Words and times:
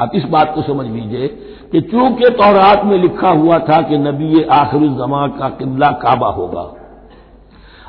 अब 0.00 0.10
इस 0.14 0.24
बात 0.30 0.54
को 0.54 0.62
समझ 0.64 0.86
लीजिए 0.86 1.26
कि 1.72 1.80
चूँकि 1.82 2.30
तौरात 2.36 2.84
में 2.84 2.96
लिखा 2.98 3.30
हुआ 3.32 3.58
था 3.68 3.80
कि 3.82 3.98
नबी 3.98 4.42
आखिर 4.52 4.80
जमा 4.98 5.26
का 5.38 5.48
किबला 5.50 5.90
काबा 6.02 6.28
होगा, 6.30 6.64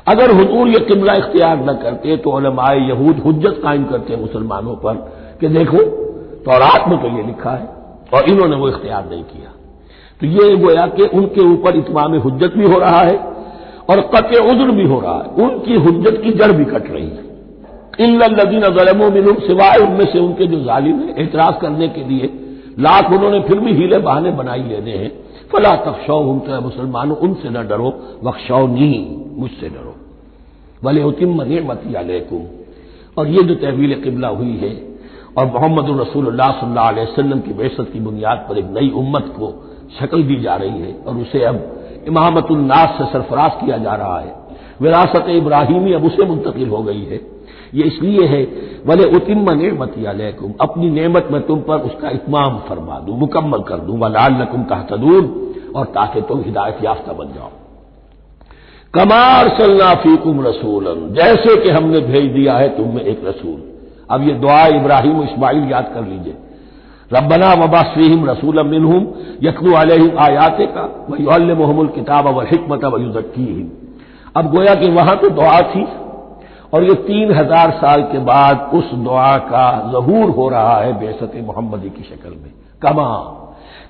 अगर 0.06 0.32
हजूर 0.32 0.68
ये 0.68 0.80
किबला 0.84 1.14
इख्तियार 1.14 1.64
न 1.64 1.74
करते 1.76 2.16
तो 2.16 2.30
अलमाए 2.32 2.78
यहूद 2.80 3.18
हुज्जत 3.20 3.60
कायम 3.62 3.84
करते 3.84 4.16
मुसलमानों 4.16 4.74
पर 4.76 4.94
कि 5.40 5.48
देखो, 5.50 5.82
तौरात 6.44 6.88
में 6.88 6.98
तो 6.98 7.08
ये 7.16 7.22
लिखा 7.24 7.50
है 7.50 7.68
और 8.14 8.30
इन्होंने 8.30 8.56
वो 8.56 8.68
इख्तियार 8.68 9.08
नहीं 9.10 9.22
किया। 9.24 9.50
तो 10.20 10.26
ये 10.28 10.56
गोया 10.56 10.86
कि 10.88 11.08
उनके 11.14 11.44
ऊपर 11.44 11.76
इतमाम 11.76 12.14
हुज्जत 12.20 12.54
भी 12.56 12.72
हो 12.72 12.78
रहा 12.78 13.00
है 13.00 13.16
और 13.90 14.00
कत 14.14 14.34
उज्र 14.36 14.70
भी 14.72 14.84
हो 14.84 15.00
रहा 15.00 15.14
है। 15.14 15.44
उनकी 15.44 15.74
हुज्जत 15.80 16.20
की 16.22 16.30
जड़ 16.34 16.52
भी 16.52 16.64
कट 16.66 16.90
रही 16.90 17.08
है। 17.08 17.24
इल्लदीन 18.00 18.60
गलमो 18.60 19.10
मिलूम 19.10 19.36
सिवाय 19.36 19.78
उनमें 19.78 20.12
से 20.12 20.18
उनके 20.18 20.46
जो 20.46 20.64
जालिम 20.64 20.98
है, 21.00 21.14
एतराज़ 21.18 21.54
करने 21.54 21.88
के 21.88 22.04
लिए 22.04 22.32
लाख 22.78 23.12
उन्होंने 23.12 23.40
फिर 23.40 23.58
भी 23.58 23.72
हीले 23.72 23.98
बहाने 23.98 24.30
बनाई 24.30 24.62
लेने 24.62 24.90
हैं। 24.90 25.10
फला 25.52 25.76
तकशौ 25.76 26.20
हम 26.20 26.38
तो 26.38 26.60
मुसलमानों, 26.60 27.16
उनसे 27.16 27.48
न 27.48 27.68
डरो 27.68 28.18
बख्शौ 28.24 28.66
नहीं 28.66 29.16
मुझसे 29.38 29.68
डरो। 29.68 29.94
भले 30.84 31.02
उतिम 31.02 31.38
अलैकुम। 31.38 32.42
और 33.18 33.26
ये 33.26 33.42
जो 33.42 33.54
तहवील 33.54 33.94
किबला 33.94 34.28
हुई 34.28 34.56
है, 34.56 34.96
और 35.38 35.46
मोहम्मद 35.46 36.00
रसूलुल्लाह 36.00 36.50
सल्लल्लाहु 36.50 37.40
की 37.40 37.52
बेसत 37.52 37.90
की 37.92 38.00
बुनियाद 38.00 38.46
पर 38.48 38.58
एक 38.58 38.64
नई 38.64 38.90
उम्मत 38.90 39.32
को 39.38 39.72
शक्ल 40.00 40.22
दी 40.22 40.36
जा 40.36 40.54
रही 40.54 40.78
है, 40.80 40.94
और 41.06 41.16
उसे 41.16 41.44
अब 41.44 41.72
इमामतुल्नास 42.08 42.98
से 42.98 43.04
सरफराज 43.04 43.50
किया 43.64 43.78
जा 43.78 43.94
रहा 43.94 44.20
है। 44.20 44.34
विरासत 44.82 45.26
इब्राहिमी 45.28 45.92
अब 45.92 46.04
उसे 46.04 46.24
मुंतकिल 46.24 46.68
हो 46.68 46.82
गई 46.82 47.04
है। 47.04 47.35
ये 47.76 47.84
इसलिए 47.84 48.26
है, 48.26 48.42
वले 48.86 49.04
उतिम 49.04 49.50
नेमती 49.50 50.04
अलैकुम, 50.04 50.52
अपनी 50.60 50.90
नेमत 50.90 51.28
में 51.32 51.40
तुम 51.46 51.60
पर 51.60 51.78
उसका 51.78 52.10
इतमाम 52.10 52.58
फरमा 52.58 52.98
दूँ, 53.00 53.18
मुकम्मल 53.18 53.60
कर 53.60 53.78
दूँ 53.78 53.98
वलाल 53.98 54.32
नकुम 54.32 54.62
तहतदून, 54.62 55.52
और 55.76 55.84
ताकि 55.84 56.20
तुम 56.20 56.40
हिदायत 56.40 56.84
याफ्ता 56.84 57.12
बन 57.12 57.26
जाओ। 57.26 57.50
कमार 58.94 59.48
सल्लाफीकुम 59.48 60.46
रसूलन, 60.46 61.14
जैसे 61.14 61.56
कि 61.56 61.70
हमने 61.70 62.00
भेज 62.00 62.32
दिया 62.32 62.54
है 62.54 62.68
तुम 62.76 62.94
में 62.94 63.02
एक 63.02 63.24
रसूल। 63.24 63.62
अब 64.10 64.22
ये 64.22 64.34
दुआ 64.34 64.66
इब्राहिम 64.66 65.22
इस्माइल 65.22 65.70
याद 65.70 65.90
कर 65.94 66.04
लीजिए। 66.04 66.36
रबना 67.12 67.52
वबासम 67.54 68.24
रसूल 68.30 68.62
मिनहुम 68.62 69.06
यकलू 69.42 69.72
अलहिम 69.72 70.18
आयात 70.18 70.56
का 70.60 71.06
वही 71.10 71.54
मोहम्मद 71.54 71.92
किताब 71.94 72.26
व 72.26 72.42
हमत 72.42 72.84
वयुजक्की 72.84 73.72
अब 74.36 74.50
गोया 74.50 74.74
कि 74.74 74.90
वहाँ 74.90 75.16
तो 75.16 75.28
दुआ 75.30 75.60
थी 75.60 75.86
और 76.74 76.84
ये 76.84 76.94
तीन 76.94 77.32
हज़ार 77.32 77.70
साल 77.70 78.02
के 78.02 78.18
बाद 78.18 78.70
उस 78.74 78.92
दुआ 78.94 79.36
का 79.38 79.92
जहूर 79.92 80.30
हो 80.30 80.48
रहा 80.48 80.76
है 80.80 80.92
बेसत 80.98 81.32
मोहम्मदी 81.36 81.90
की 81.90 82.02
शक्ल 82.02 82.30
में। 82.30 82.52
कमा। 82.82 83.08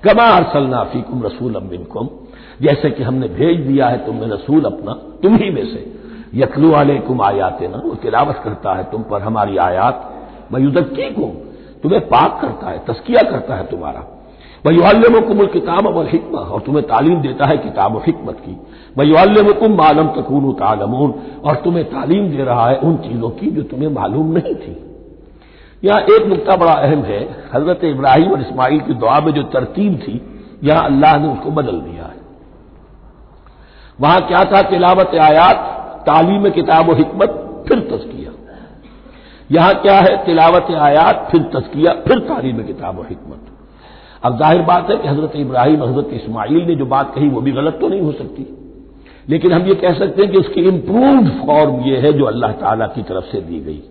कमा 0.03 0.25
अरसलना 0.27 0.83
फीकुम 0.83 1.23
रसूल 1.23 1.55
अम्बिनकुम 1.55 2.09
जैसे 2.61 2.89
कि 2.89 3.03
हमने 3.03 3.27
भेज 3.27 3.59
दिया 3.67 3.87
है 3.87 4.05
तुम्हें 4.05 4.29
रसूल 4.29 4.65
अपना, 4.65 4.93
तुम 5.23 5.35
ही 5.35 5.49
में 5.49 5.65
से। 5.65 5.85
यकलू 6.35 6.71
कुम 7.07 7.21
आयात 7.21 7.61
ना 7.61 7.81
वो 7.85 7.95
तिलावत 7.95 8.41
करता 8.43 8.73
है 8.73 8.83
तुम 8.83 9.03
पर 9.03 9.21
हमारी 9.21 9.57
आयात। 9.57 10.13
मयुदक्की 10.53 11.09
कुम 11.13 11.29
तुम्हें 11.83 12.01
पाक 12.01 12.39
करता 12.41 12.69
है 12.69 12.79
तस्किया 12.85 13.21
करता 13.21 13.55
है 13.55 13.65
तुम्हारा। 13.67 14.03
वयुल्लमकुमुल 14.65 15.47
किताब 15.47 15.87
अवल 15.87 16.07
हिकमा, 16.07 16.39
और 16.39 16.61
तुम्हें 16.61 16.85
तालीम 16.85 17.21
देता 17.21 17.45
है 17.45 17.57
किताब 17.57 18.01
हिकमत 18.05 18.37
की। 18.39 18.55
वयुल्लमकुम 18.97 19.75
मालम 19.75 20.07
तकून 20.11 20.51
तालमून, 20.53 21.13
और 21.43 21.55
तुम्हें 21.55 21.85
तालीम 21.85 22.29
दे 22.29 22.43
रहा 22.43 22.67
है 22.69 22.77
उन 22.79 22.95
चीज़ों 22.97 23.29
की 23.29 23.51
जो 23.51 23.63
तुम्हें 23.63 23.89
मालूम 23.89 24.31
नहीं 24.33 24.55
थी। 24.55 24.75
यहाँ 25.83 25.99
एक 26.01 26.25
नुकता 26.27 26.55
बड़ा 26.55 26.71
अहम 26.73 27.03
है। 27.03 27.19
हज़रत 27.53 27.83
इब्राहिम 27.83 28.31
और 28.31 28.41
इस्माइल 28.41 28.79
की 28.79 28.93
दुआ 28.95 29.19
में 29.19 29.31
जो 29.31 29.43
तरतीब 29.49 29.97
थी, 29.97 30.21
यहाँ 30.63 30.85
अल्लाह 30.85 31.17
ने 31.17 31.27
उसको 31.27 31.51
बदल 31.51 31.79
दिया 31.81 32.03
है। 32.03 32.15
वहाँ 33.99 34.21
क्या 34.21 34.43
था? 34.43 34.61
तिलावत 34.61 35.15
आयात, 35.21 35.57
तालीम 36.07 36.49
किताब 36.51 36.89
हिकमत, 36.91 37.43
फिर 37.67 37.79
तस्किया 37.91 38.31
यहाँ 39.51 39.73
क्या 39.75 39.95
है? 39.95 40.15
तिलावत 40.25 40.71
आयात, 40.79 41.27
फिर 41.31 41.41
तस्किया 41.53 41.91
फिर 42.07 42.19
तालीम 42.25 42.63
किताब 42.63 42.99
हिकमत। 43.09 43.45
अब 44.23 44.37
ज़ाहिर 44.39 44.61
बात 44.61 44.89
है 44.89 44.97
कि 44.97 45.07
हज़रत 45.07 45.35
इब्राहिम, 45.35 45.83
हज़रत 45.83 46.09
इस्माइल 46.13 46.65
ने 46.67 46.75
जो 46.75 46.85
बात 46.85 47.13
कही, 47.15 47.27
वो 47.29 47.41
भी 47.41 47.51
गलत 47.51 47.77
तो 47.81 47.87
नहीं 47.87 48.01
हो 48.01 48.11
सकती। 48.11 48.45
लेकिन 49.29 49.51
हम 49.53 49.67
ये 49.67 49.73
कह 49.75 49.93
सकते 49.93 50.21
हैं 50.21 50.31
कि 50.31 50.37
उसकी 50.37 50.61
इंप्रूव्ड 50.61 51.29
फॉर्म 51.39 51.81
ये 51.81 51.97
है 51.97 52.11
जो 52.13 52.25
अल्लाह 52.25 52.51
ताला 52.51 52.87
की 52.87 53.01
तरफ़ 53.03 53.25
से 53.25 53.41
दी 53.41 53.59
गई। 53.59 53.81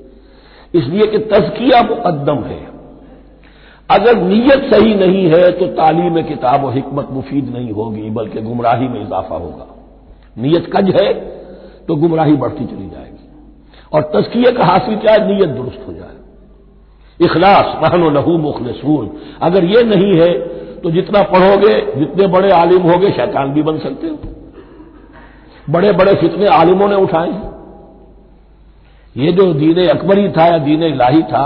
इसलिए 0.74 1.06
कि 1.06 1.18
तजकिया 1.28 1.82
मुकदम 1.82 2.42
है। 2.44 2.60
अगर 3.90 4.16
नीयत 4.22 4.64
सही 4.72 4.94
नहीं 4.94 5.24
है 5.26 5.50
तो 5.52 5.66
तालीम 5.74 6.20
किताब 6.22 6.64
और 6.64 6.78
हमत 6.78 7.08
मुफीद 7.10 7.52
नहीं 7.54 7.70
होगी, 7.72 8.10
बल्कि 8.10 8.40
गुमराही 8.42 8.88
में 8.88 9.00
इजाफा 9.02 9.36
होगा। 9.36 9.66
नीयत 10.38 10.70
कज 10.76 10.94
है 10.96 11.12
तो 11.88 11.96
गुमराही 11.96 12.36
बढ़ती 12.36 12.64
चली 12.64 12.88
जाएगी। 12.88 13.24
और 13.92 14.10
तस्किए 14.14 14.52
का 14.52 14.64
हासिल 14.64 14.96
क्या 14.96 15.12
है? 15.12 15.26
नीयत 15.28 15.48
दुरुस्त 15.48 15.84
हो 15.88 15.92
जाए। 15.92 16.16
इखलास 17.20 17.76
महन 17.82 18.02
लहू 18.14 18.36
मुखलसून। 18.38 19.10
अगर 19.42 19.64
ये 19.66 19.82
नहीं 19.84 20.14
है 20.14 20.32
तो 20.78 20.90
जितना 20.90 21.22
पढ़ोगे, 21.24 21.74
जितने 21.96 22.26
बड़े 22.28 22.50
आलिम 22.52 22.82
होगे, 22.82 23.10
शैतान 23.10 23.52
भी 23.52 23.62
बन 23.62 23.78
सकते 23.78 24.08
हो। 24.08 24.16
बड़े 25.68 25.92
बड़े 25.92 26.14
फितने 26.14 26.46
आलिमों 26.48 26.88
ने 26.88 26.96
उठाए 26.96 27.30
हैं। 27.30 27.54
ये 29.16 29.32
जो 29.32 29.52
दीन 29.54 29.86
अकबरी 29.88 30.28
था 30.28 30.46
या 30.46 30.58
दीन 30.60 30.82
इलाही 30.84 31.22
था, 31.24 31.44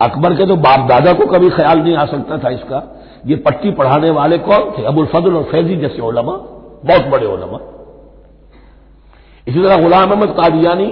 अकबर 0.00 0.34
के 0.34 0.46
तो 0.46 0.56
बाप 0.58 0.88
दादा 0.88 1.12
को 1.12 1.26
कभी 1.26 1.50
ख्याल 1.50 1.78
नहीं 1.78 1.96
आ 1.96 2.06
सकता 2.06 2.38
था 2.38 2.50
इसका। 2.50 2.82
ये 3.26 3.36
पट्टी 3.38 3.70
पढ़ाने 3.72 4.10
वाले 4.12 4.38
कौन 4.40 4.72
थे? 4.72 4.84
अबुल 4.84 5.06
फजल 5.06 5.36
और 5.36 5.42
फैजी 5.44 5.76
जैसे 5.76 6.02
ओलमा 6.02 6.32
बहुत 6.84 7.06
बड़े 7.06 7.26
ओलमा 7.26 7.58
इसी 9.46 9.62
तरह 9.62 9.80
गुलाम 9.82 10.10
अहमद 10.10 10.30
कादियानी, 10.32 10.86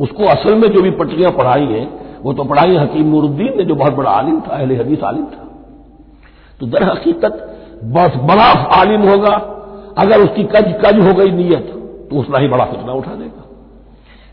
उसको 0.00 0.24
असल 0.26 0.54
में 0.54 0.68
जो 0.68 0.82
भी 0.82 0.90
पट्टियाँ 0.92 1.30
पढ़ाई 1.32 1.66
हैं 1.66 1.86
वो 2.24 2.32
तो 2.32 2.44
पढ़ाई 2.44 2.76
हकीम 2.76 3.06
नूरुद्दीन 3.06 3.56
ने, 3.56 3.64
जो 3.64 3.74
बहुत 3.74 3.92
बड़ा 3.92 4.10
आलिम 4.10 4.40
था, 4.40 4.56
अहले 4.56 4.76
हदीस 4.76 5.02
आलिम 5.02 5.24
था। 5.24 5.48
तो 6.60 6.66
दर 6.66 6.82
हकीकत 6.82 7.50
बहुत 7.84 8.16
बड़ा 8.24 8.50
आलिम 8.74 9.02
होगा, 9.02 9.34
अगर 9.98 10.20
उसकी 10.20 10.44
कज 10.44 10.74
कज 10.84 11.06
हो 11.06 11.14
गई 11.14 11.30
नीयत 11.30 11.72
तो 12.10 12.16
उसना 12.16 12.38
ही 12.38 12.48
बड़ा 12.48 12.64
फितना 12.64 12.92
उठा 12.92 13.14
देगा। 13.14 13.42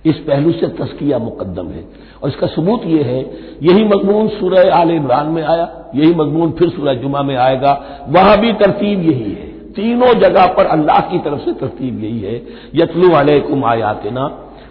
इस 0.06 0.18
पहलू 0.18 0.52
से 0.52 0.68
तस्किया 0.68 1.18
मुकदम 1.18 1.68
है। 1.68 1.84
और 2.24 2.30
इसका 2.30 2.48
सबूत 2.48 2.86
यह 2.86 3.06
है, 3.06 3.20
यही 3.64 3.84
मजमून 3.86 4.28
सूरह 4.30 4.74
आल 4.76 4.92
इमरान 4.92 5.28
में 5.28 5.44
आया, 5.44 5.68
यही 5.96 6.14
मजमून 6.16 6.52
फिर 6.52 6.70
सूरह 6.70 6.94
जुमा 6.94 7.22
में 7.22 7.36
आएगा। 7.36 7.74
वहाँ 8.10 8.38
भी 8.38 8.54
तरतीब 8.54 9.02
यही 9.02 9.32
है। 9.32 9.50
तीनों 9.74 10.14
जगह 10.20 10.46
पर 10.48 10.66
अल्लाह 10.68 11.00
की 11.02 11.20
तरफ़ 11.20 11.40
से 11.40 11.54
तरतीब 11.54 12.04
यही 12.04 12.20
है। 12.20 12.36
यतलू 12.76 13.12
अलैकुम 13.12 13.66
आयातना 13.66 14.26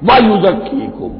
वायुजक्कीकुम 0.04 1.12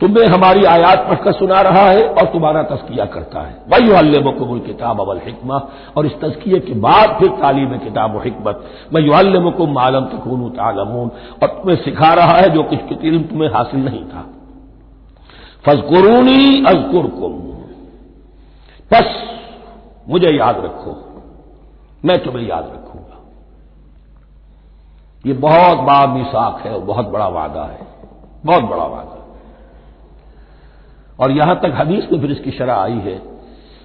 तुम्हें 0.00 0.26
हमारी 0.26 0.64
आयात 0.64 1.08
पढ़कर 1.08 1.32
सुना 1.32 1.60
रहा 1.60 1.82
है 1.82 2.08
और 2.08 2.26
तुम्हारा 2.26 2.62
तस्किया 2.62 3.04
करता 3.04 3.40
है। 3.40 3.62
वही 3.68 3.92
अल्लमकुमुल 3.92 4.60
किताब 4.60 5.00
अवल 5.00 5.20
हिकमा। 5.24 5.68
और 5.96 6.06
इस 6.06 6.12
तस्किए 6.12 6.60
के 6.60 6.72
बाद 6.72 7.16
फिर 7.18 7.28
तालीम 7.28 7.78
किताब 7.78 8.22
हिकमत। 8.24 8.64
मैं 8.94 9.02
युल्लमकुम 9.02 9.72
मालम 9.72 10.04
तकून 10.04 10.50
तालमून। 10.50 11.10
और 11.42 11.48
तुम्हें 11.48 11.76
सिखा 11.76 12.14
रहा 12.14 12.32
है 12.32 12.50
जो 12.50 12.62
कुछ 12.62 13.04
इल्म 13.04 13.22
तुम्हें 13.22 13.50
हासिल 13.50 13.84
नहीं 13.84 14.04
था। 14.04 14.26
फजकुरूनी 15.66 16.64
अजकुरकुम। 16.64 17.32
बस 18.92 19.24
मुझे 20.08 20.36
याद 20.36 20.56
रखो। 20.56 21.22
मैं 22.04 22.24
तुम्हें 22.24 22.48
याद 22.48 22.64
रखूँगा। 22.64 23.16
ये 25.26 25.32
बहुत 25.32 25.78
बड़ा 25.78 26.06
मिसाक 26.06 26.66
है 26.66 26.72
और 26.72 26.80
बहुत 26.80 27.08
बड़ा 27.08 27.28
वादा 27.28 27.62
है। 27.62 27.86
बहुत 28.44 28.62
बड़ा 28.62 28.84
वादा 28.84 29.19
और 31.20 31.30
यहाँ 31.32 31.56
तक 31.62 31.74
हदीस 31.76 32.08
में 32.12 32.20
फिर 32.20 32.30
इसकी 32.32 32.50
शरह 32.50 32.74
आई 32.74 32.98
है, 33.00 33.20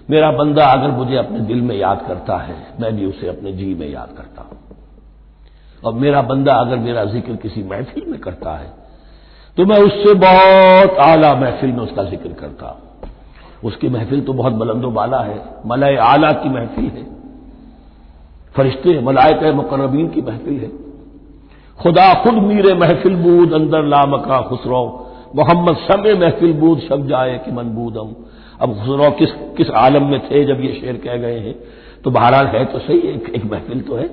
मेरा 0.10 0.32
बंदा 0.34 0.66
अगर 0.72 0.92
मुझे 0.94 1.16
अपने 1.18 1.40
दिल 1.42 1.62
में 1.62 1.76
याद 1.78 2.06
करता 2.08 2.38
है, 2.40 2.56
मैं 2.82 2.96
भी 2.96 3.06
उसे 3.06 3.28
अपने 3.28 3.52
जी 3.54 3.74
में 3.76 3.88
याद 3.90 4.14
करता 4.18 4.42
हूँ। 4.42 4.58
और 5.84 5.94
मेरा 5.96 6.22
बंदा 6.24 6.54
अगर 6.56 6.78
मेरा 6.80 7.04
ज़िक्र 7.06 7.36
किसी 7.38 7.64
महफिल 7.66 8.06
में 8.08 8.20
करता 8.20 8.56
है 8.56 8.74
तो 9.58 9.66
मैं 9.66 9.78
उससे 9.80 10.14
बहुत 10.16 10.98
आला 11.02 11.34
महफिल 11.36 11.72
में 11.72 11.80
उसका 11.80 12.04
ज़िक्र 12.06 12.30
करता 12.36 12.68
हूँ। 12.68 13.10
उसकी 13.64 13.90
महफिल 13.90 14.22
तो 14.22 14.34
बहुत 14.34 14.54
बुलंदो 14.54 14.90
बाला 14.92 15.20
है, 15.20 15.38
मलय 15.66 15.96
आला 16.04 16.32
की 16.34 16.50
महफिल 16.50 16.86
है। 16.88 17.04
फरिश्ते 18.56 19.00
मलायक 19.02 19.44
मुकरबीन 19.56 20.08
की 20.10 20.22
महफिल 20.22 20.60
है। 20.60 20.70
खुदा 21.80 22.14
खुद 22.24 22.34
मीरे 22.44 22.74
महफिल 22.76 23.16
बूद 23.18 23.54
अंदर 23.54 23.86
लामका 23.86 24.40
खुसरो। 24.42 24.82
मोहम्मद 25.36 25.76
समय 25.76 26.14
महफिल 26.14 26.54
बूद 26.54 26.80
शब 26.80 27.08
जाए 27.08 27.38
कि 27.38 27.52
मनबूदम 27.52 28.14
अब 28.62 28.74
खुसरो 28.74 29.10
किस 29.12 29.32
किस 29.58 29.70
आलम 29.70 30.04
में 30.04 30.20
थे 30.20 30.44
जब 30.46 30.62
ये 30.62 30.74
शेर 30.74 30.98
कह 30.98 31.18
गए 31.18 31.40
हैं? 31.40 31.56
तो 32.04 32.12
बहरहाल 32.12 32.46
है 32.46 32.66
तो 32.66 32.80
सही 32.80 32.98
एक, 32.98 33.30
एक 33.30 33.46
महफिल 33.46 33.82
तो 33.82 33.96
है। 33.96 34.10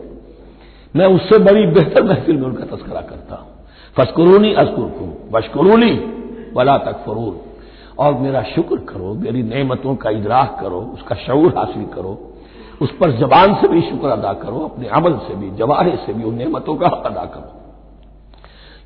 मैं 0.96 1.06
उससे 1.06 1.38
बड़ी 1.38 1.66
बेहतर 1.66 2.02
महफिल 2.02 2.36
में 2.36 2.46
उनका 2.46 2.64
तस्करा 2.76 3.00
करता 3.00 3.34
हूँ। 3.34 3.48
फस्करूनी 3.96 4.52
अजकुरकुम 4.54 5.12
वशकरूनी 5.36 5.92
वला 6.56 6.76
तक 6.78 7.04
फरून 7.06 7.36
और 7.98 8.14
मेरा 8.14 8.42
शुक्र 8.42 8.76
करो 8.76 9.14
मेरी 9.14 9.42
नेमतों 9.42 9.96
का 9.96 10.10
इदराक 10.10 10.58
करो 10.60 10.80
उसका 10.94 11.14
शूर 11.14 11.54
हासिल 11.58 11.84
करो। 11.84 12.18
उस 12.80 12.90
पर 12.90 13.10
जबान 13.10 13.54
से 13.54 13.68
भी 13.68 13.80
शुक्र 13.80 14.08
अदा 14.08 14.32
करो 14.32 14.58
अपने 14.58 14.88
अमल 14.88 15.18
से 15.18 15.34
भी 15.34 15.50
जवारे 15.50 15.96
से 15.96 16.12
भी 16.12 16.24
उन 16.24 16.34
नेमतों 16.34 16.76
का 16.76 16.86
अदा 16.86 17.24
करो। 17.24 17.50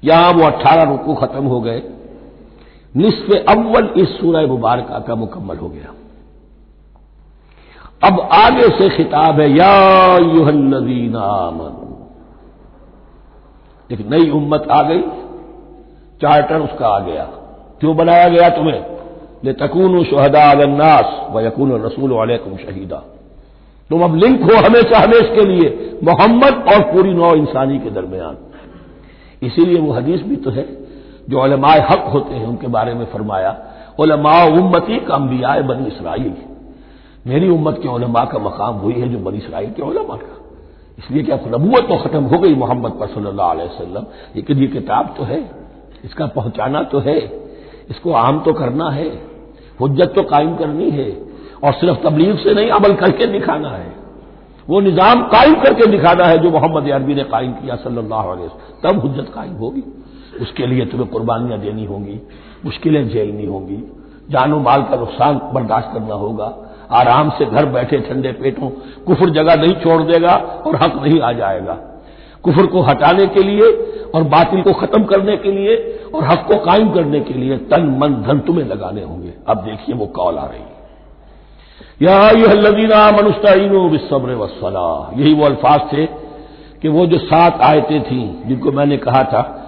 यहाँ 0.04 0.32
वो 0.32 0.46
अट्ठारह 0.46 0.90
रुकू 0.90 1.14
खत्म 1.14 1.44
हो 1.44 1.60
गए। 1.60 1.82
निसफ 2.96 3.44
अव्वल 3.48 3.90
इस 3.96 4.08
सूरह 4.08 4.46
मुबारक 4.46 5.04
का 5.08 5.14
मुकम्मल 5.14 5.56
हो 5.56 5.68
गया। 5.68 5.94
अब 8.08 8.20
आगे 8.20 8.68
से 8.68 8.96
खिताब 8.96 9.40
है, 9.40 9.50
या 9.50 10.16
युहल्लजीना 10.16 11.52
एक 13.92 14.10
नई 14.10 14.30
उम्मत 14.30 14.68
आ 14.70 14.82
गई, 14.82 15.02
चार्टर 16.22 16.56
उसका 16.56 16.88
आ 16.88 16.98
गया। 16.98 17.24
क्यों 17.80 17.96
बनाया 17.96 18.28
गया 18.28 18.48
तुम्हें? 18.48 18.84
ले 19.44 19.52
तकून 19.52 20.04
शहदा 20.04 20.50
अलन्नास 20.50 21.26
व 21.30 21.40
यकून 21.40 21.82
रसूल 21.82 22.10
वालेकुम 22.10 22.56
शहीदा। 22.56 22.96
तुम 23.90 24.02
अब 24.02 24.16
लिंक 24.16 24.42
हो 24.42 24.58
हमेशा 24.58 24.98
हमेश 24.98 25.22
के 25.22 25.44
लिए, 25.44 26.00
मोहम्मद 26.04 26.64
और 26.74 26.82
पूरी 26.82 27.14
नौ 27.14 27.34
इंसानी 27.34 27.78
के 27.78 27.90
दरमियान। 27.90 28.38
इसीलिए 29.42 29.80
वो 29.80 29.92
हदीस 29.92 30.22
भी 30.22 30.36
तो 30.36 30.50
है। 30.50 30.85
जो 31.30 31.38
अलमाए 31.38 31.80
हक 31.90 32.10
होते 32.12 32.34
हैं, 32.34 32.46
उनके 32.46 32.66
बारे 32.68 32.94
में 32.94 33.04
फरमाया 33.12 33.56
उलमा 34.00 34.42
उम्मती 34.54 34.98
का 35.00 35.14
अम्बिया 35.14 35.60
बनी 35.62 35.86
इसराइल 35.86 36.34
मेरी 37.26 37.48
उम्मत 37.48 37.78
के 37.82 37.88
उलमा 37.88 38.24
का 38.24 38.38
मकाम 38.40 38.74
वही 38.80 39.00
है 39.00 39.08
जो 39.08 39.18
बनी 39.20 39.38
इसराइल 39.38 39.70
के 39.70 39.82
उलमा 39.82 40.16
का। 40.16 40.34
इसलिए 40.98 41.22
क्या 41.22 41.38
नबूत 41.48 41.88
तो 41.88 41.96
खत्म 41.98 42.22
हो 42.24 42.38
गई 42.38 42.54
मोहम्मद 42.56 42.92
पर 43.00 43.06
सल्लल्लाहु 43.08 43.50
अलैहि 43.50 44.04
लेकिन 44.36 44.58
ये 44.58 44.66
किताब 44.68 45.14
तो 45.18 45.24
है, 45.24 45.40
इसका 46.04 46.26
पहुंचाना 46.28 46.82
तो 46.84 46.98
है, 47.00 47.18
इसको 47.90 48.12
आम 48.14 48.40
तो 48.40 48.52
करना 48.52 48.90
है, 48.90 49.08
हुज्जत 49.80 50.12
तो 50.14 50.22
कायम 50.24 50.56
करनी 50.56 50.90
है, 50.90 51.10
और 51.64 51.72
सिर्फ़ 51.72 51.98
तबलीग 52.02 52.36
से 52.38 52.54
नहीं, 52.54 52.70
अमल 52.70 52.94
करके 52.94 53.26
दिखाना 53.28 53.70
है। 53.70 53.94
वो 54.68 54.80
निज़ाम 54.80 55.22
कायम 55.28 55.54
करके 55.62 55.90
दिखाना 55.90 56.24
है 56.24 56.38
जो 56.38 56.50
मोहम्मद 56.50 56.90
अरबी 56.92 57.14
ने 57.14 57.24
कायम 57.26 57.52
किया 57.52 57.76
सल्लल्लाहु 57.76 58.30
अलैहि 58.30 58.46
वसल्लम। 58.46 58.80
तब 58.82 59.00
हुज्जत 59.00 59.32
कायम 59.34 59.54
होगी। 59.56 59.82
उसके 60.40 60.66
लिए 60.66 60.84
तुम्हें 60.86 61.08
कुर्बानियाँ 61.10 61.58
देनी 61.60 61.84
होंगी, 61.84 62.20
मुश्किलें 62.64 63.08
झेलनी 63.08 63.46
होंगी। 63.46 63.82
जानो 64.30 64.58
माल 64.58 64.82
का 64.82 64.96
नुकसान 64.96 65.40
बर्दाश्त 65.54 65.90
करना 65.94 66.14
होगा। 66.14 66.54
आराम 66.90 67.30
से 67.30 67.44
घर 67.44 67.66
बैठे 67.66 67.98
ठंडे 67.98 68.32
पेटों 68.32 68.68
कुफर 69.06 69.30
जगह 69.30 69.54
नहीं 69.54 69.74
छोड़ 69.74 70.02
देगा 70.02 70.34
और 70.66 70.76
हक 70.76 70.94
नहीं 71.02 71.20
आ 71.20 71.32
जाएगा। 71.32 71.74
कुफर 72.44 72.66
को 72.66 72.80
हटाने 72.80 73.26
के 73.26 73.42
लिए 73.42 73.70
और 74.14 74.22
बातिल 74.24 74.62
को 74.62 74.72
खत्म 74.72 75.04
करने 75.04 75.36
के 75.36 75.52
लिए 75.52 75.76
और 76.14 76.24
हक 76.24 76.46
को 76.48 76.58
कायम 76.64 76.90
करने 76.90 77.20
के 77.20 77.34
लिए 77.34 77.56
तन, 77.58 77.86
मन, 77.98 78.14
धन 78.22 78.38
तुम्हें 78.38 78.66
लगाने 78.66 79.02
होंगे। 79.02 79.32
अब 79.48 79.64
देखिए 79.64 79.94
वो 79.94 80.06
कॉल 80.06 80.36
आ 80.36 80.46
रही 80.46 80.60
है। 80.60 80.76
या 82.02 83.10
मनुस्ताइन 83.12 83.88
बिसब्र 83.90 84.34
वसला 84.34 85.10
यही 85.16 85.34
वो 85.34 85.44
अल्फाज 85.44 85.80
थे 85.92 86.06
कि 86.82 86.88
वो 86.88 87.06
जो 87.06 87.18
सात 87.18 87.60
आयतें 87.60 88.02
थी, 88.02 88.42
जिनको 88.46 88.72
मैंने 88.72 88.96
कहा 88.96 89.22
था 89.22 89.65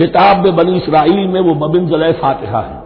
खिताब 0.00 0.44
में 0.44 0.56
बनी 0.56 0.76
इसराइल 0.76 1.26
में 1.28 1.40
वो 1.40 1.54
बबिन 1.56 1.88
जल 1.88 2.12
फातिहा 2.20 2.60
है। 2.60 2.78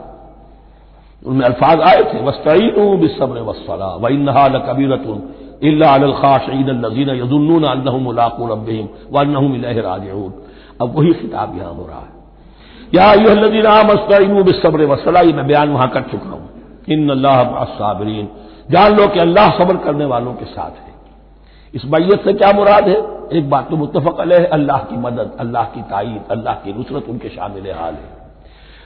उनमें 1.22 1.44
अल्फाज 1.46 1.80
आए 1.80 2.02
थे 2.04 2.22
वस्तीन 2.24 2.96
बिसब्र 3.00 3.40
वसला 3.42 3.86
व 3.96 4.08
इन्हा 4.08 4.46
लकबीरतुन 4.46 5.22
इल्लाखाशीन 5.62 7.08
यजुन्नून 7.12 7.64
अल्लामुलाकू 7.64 8.46
रबीम 8.46 8.88
वन्नहुम 9.12 9.54
राजून 9.80 10.32
अब 10.80 10.98
वही 10.98 11.12
खिताब 11.12 11.56
यहाँ 11.58 11.74
हो 11.74 11.86
रहा 11.86 12.00
है। 12.00 12.12
या 12.94 13.12
युहल्लजीना 13.14 13.82
मस्तीन 13.82 14.42
बिसब्र 14.42 14.86
वसला 14.86 15.22
मैं 15.32 15.46
बयान 15.46 15.70
वहाँ 15.70 15.88
कर 15.88 16.02
चुका 16.10 16.30
हूँ। 16.30 16.48
इन 16.88 17.08
अल्लाह 17.10 17.64
साबरीन 17.74 18.28
जान 18.70 18.96
लो 18.96 19.06
कि 19.08 19.20
अल्लाह 19.20 19.50
सब्र 19.50 19.76
करने 19.76 20.04
वालों 20.04 20.34
के 20.34 20.44
साथ 20.46 20.74
है। 20.78 20.93
इस 21.74 21.84
मैयत 21.84 22.24
से 22.24 22.32
क्या 22.32 22.52
मुराद 22.52 22.88
है? 22.88 22.96
एक 23.32 23.50
बात 23.50 23.70
तो 23.70 23.76
मुतफक 23.76 24.20
है, 24.20 24.44
अल्लाह 24.46 24.78
की 24.78 24.96
मदद, 24.96 25.36
अल्लाह 25.40 25.64
की 25.64 25.82
तायद, 25.82 26.24
अल्लाह 26.30 26.54
की 26.54 26.72
नुसरत 26.72 27.04
उनके 27.08 27.28
शामिल 27.28 27.70
हाल 27.70 27.94
है। 27.94 28.08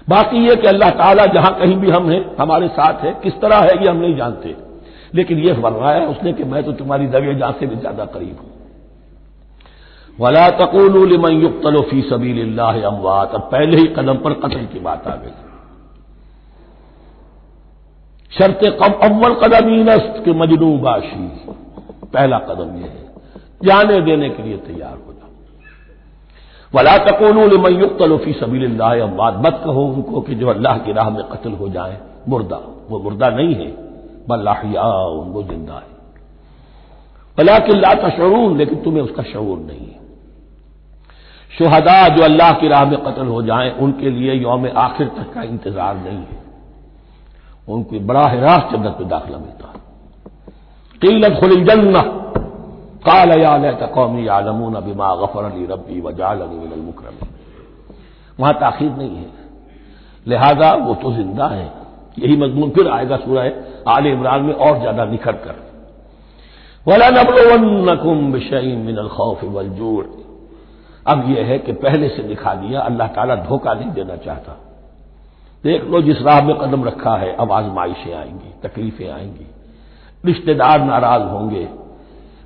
बाकी 0.09 0.47
यह 0.49 0.55
कि 0.55 0.67
अल्लाह 0.67 0.91
ताला 0.91 1.27
जहाँ 1.27 1.55
कहीं 1.59 1.77
भी 1.77 1.91
हम 1.91 2.11
हैं, 2.11 2.37
हमारे 2.37 2.69
साथ 2.69 3.05
है, 3.05 3.13
किस 3.23 3.41
तरह 3.41 3.57
है 3.57 3.83
ये 3.83 3.89
हम 3.91 3.97
नहीं 3.97 4.17
जानते। 4.17 4.57
लेकिन 5.15 5.39
यह 5.39 5.61
फरमाया 5.63 6.07
उसने 6.07 6.33
कि 6.33 6.45
मैं 6.45 6.63
तो 6.65 6.73
तुम्हारी 6.73 7.07
दगे 7.07 7.35
जहाँ 7.35 7.53
से 7.53 7.67
भी 7.67 7.77
ज़्यादा 7.77 8.05
करीब 8.05 8.39
हूँ। 8.39 8.51
वला 10.21 10.49
तकूलमन 10.51 11.33
युक्तलो 11.33 11.81
फ़ी 11.81 12.03
सबील 12.03 12.59
अमवात। 12.59 13.35
अब 13.35 13.41
पहले 13.41 13.77
ही 13.77 13.87
कदम 13.87 14.15
पर 14.15 14.33
कत्ल 14.33 14.65
की 14.65 14.79
बात 14.79 15.07
आ 15.07 15.15
गई। 15.15 15.31
शर्त 18.33 18.65
अव्वल 19.05 19.35
कदम 19.35 19.71
ईनस्त 19.75 20.23
के 20.25 20.33
मजनू 20.33 20.77
बाशी 20.79 21.27
पहला 22.15 22.39
कदम 22.39 22.77
यह 22.77 22.87
है, 22.87 23.05
जाने 23.65 24.01
देने 24.01 24.29
के 24.31 24.43
लिए 24.43 24.57
तैयार 24.59 24.97
हो 24.97 25.13
जाओ। 25.13 25.27
वला 26.73 26.97
तकोन 27.01 27.39
युक्तलफी 27.75 28.33
सबील 28.33 28.77
बात 28.79 29.35
मत 29.39 29.61
कहो 29.65 29.85
उनको 29.85 30.21
कि 30.21 30.35
जो 30.35 30.49
अल्लाह 30.49 30.79
की 30.79 30.93
राह 30.93 31.11
में 31.11 31.23
कत्ल 31.25 31.53
हो 31.53 31.69
जाए, 31.69 31.99
मुर्दा, 32.29 32.61
वो 32.91 32.99
मुर्दा 32.99 33.29
नहीं 33.31 33.55
है 33.55 33.71
बल्लाहिया 34.29 34.83
उनको 35.13 35.43
ज़िंदा 35.43 35.75
है। 35.75 35.97
भला 37.39 37.59
कि 37.59 37.73
ला 37.73 37.93
तशरून, 37.95 38.57
लेकिन 38.59 38.83
तुम्हें 38.83 39.03
उसका 39.03 39.23
शूर 39.23 39.59
नहीं 39.59 39.87
है। 39.87 39.97
शुहदा 41.51 42.09
जो 42.09 42.23
अल्लाह 42.25 42.53
की 42.53 42.69
राह 42.69 42.85
में 42.85 42.99
कत्ल 42.99 43.27
हो 43.27 43.43
जाए, 43.43 43.71
उनके 43.81 44.11
लिए 44.11 44.35
यौम 44.35 44.67
आखिर 44.79 45.07
तक 45.09 45.33
का 45.35 45.43
इंतज़ार 45.43 45.97
नहीं 45.97 46.19
है। 46.19 46.39
उनको 47.69 48.01
बड़ा 48.01 48.23
रास्त 48.35 48.73
जन्नत 48.73 48.97
में 49.01 49.09
दाखिला 49.09 49.39
मिलता 49.39 49.69
है। 49.69 49.81
कीलत 51.03 51.39
खुल 51.41 51.55
जन्ना 51.65 52.03
काल 53.05 53.31
कौमी 53.95 54.27
आलमून 54.29 54.77
बिमा 54.85 55.15
गफर 55.17 55.45
अली 55.45 55.67
रबी 55.67 56.01
वजाल 56.01 56.41
अली 56.41 56.81
मुकरम 56.81 57.27
वहाँ 58.39 58.53
ताखिर 58.55 58.91
नहीं 58.93 59.17
है 59.17 59.31
लिहाजा 60.27 60.73
वो 60.79 60.95
तो 61.03 61.13
ज़िंदा 61.13 61.47
है 61.49 61.67
यही 62.19 62.37
मजमून 62.37 62.71
फिर 62.71 62.89
आएगा 62.91 63.17
सूरह 63.19 63.91
आल 63.91 64.07
इमरान 64.07 64.43
में 64.43 64.55
और 64.57 64.79
ज़्यादा 64.81 65.05
निखर 65.07 65.33
कर 65.45 65.57
वला 66.87 67.09
नबलोकुम 67.13 68.33
विषय 68.33 68.75
मिनल 68.79 69.09
खौफ 69.09 69.45
वलजूड़ 69.47 70.05
अब 71.07 71.25
यह 71.29 71.47
है 71.47 71.59
कि 71.59 71.73
पहले 71.79 72.09
से 72.09 72.23
दिखा 72.23 72.55
दिया 72.57 72.81
अल्लाह 72.83 73.09
ताला 73.15 73.35
धोखा 73.45 73.75
नहीं 73.75 73.91
देना 73.93 74.17
चाहता 74.25 74.57
देख 75.65 75.85
लो 75.85 76.01
जिस 76.03 76.23
राह 76.23 76.43
में 76.43 76.55
कदम 76.57 76.85
रखा 76.85 77.17
है 77.17 77.33
अब 77.37 77.53
आजमाइशें 77.53 78.13
आएँगी 78.15 78.53
तकलीफें 78.63 79.09
आएँगी 79.11 79.47
रिश्तेदार 80.25 80.81
नाराज़ 80.81 81.23
होंगे। 81.23 81.69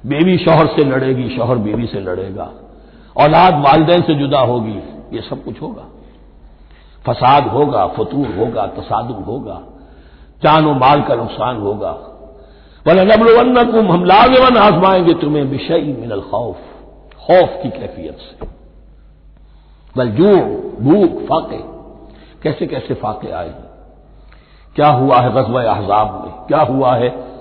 बेबी 0.07 0.38
शोहर 0.38 0.67
से 0.67 0.85
लड़ेगी, 0.85 1.37
शोहर 1.37 1.59
बीवी 1.59 1.87
से 1.87 2.00
लड़ेगा। 2.00 2.50
औलाद 3.17 3.55
वालदेन 3.59 4.02
से 4.02 4.14
जुदा 4.14 4.41
होगी, 4.41 4.79
ये 5.12 5.21
सब 5.21 5.45
कुछ 5.45 5.62
होगा। 5.62 5.85
फसाद 7.07 7.49
होगा, 7.49 7.87
फतूर 7.87 8.26
होगा 8.38 8.67
तसादुम 8.67 9.23
होगा। 9.23 9.62
व 10.47 10.61
माल 10.61 11.02
का 11.02 11.14
नुकसान 11.14 11.61
होगा। 11.61 11.91
वला 12.87 13.02
नबलवन्नकुम 13.02 13.93
हम 13.93 14.05
लाजवन 14.05 14.57
आजमाएँगे 14.57 15.14
तुम्हें 15.14 15.45
विषय 15.45 15.97
मिनल 16.00 16.21
खौफ 16.21 16.57
खौफ 17.26 17.61
की 17.62 17.71
कैफियत 17.71 18.19
से। 18.19 18.49
बलजू 19.97 20.37
भूख, 20.81 21.23
फाके। 21.23 21.57
कैसे 22.43 22.67
कैसे 22.67 22.95
फाके 22.95 23.33
आए 23.33 23.55
क्या 24.76 24.88
हुआ 24.88 25.17
है 25.17 25.31
गजब 25.31 25.57
अहजाब 25.57 26.25
में? 26.25 26.33
क्या 26.33 26.61
हुआ 26.61 26.97
है 26.97 27.32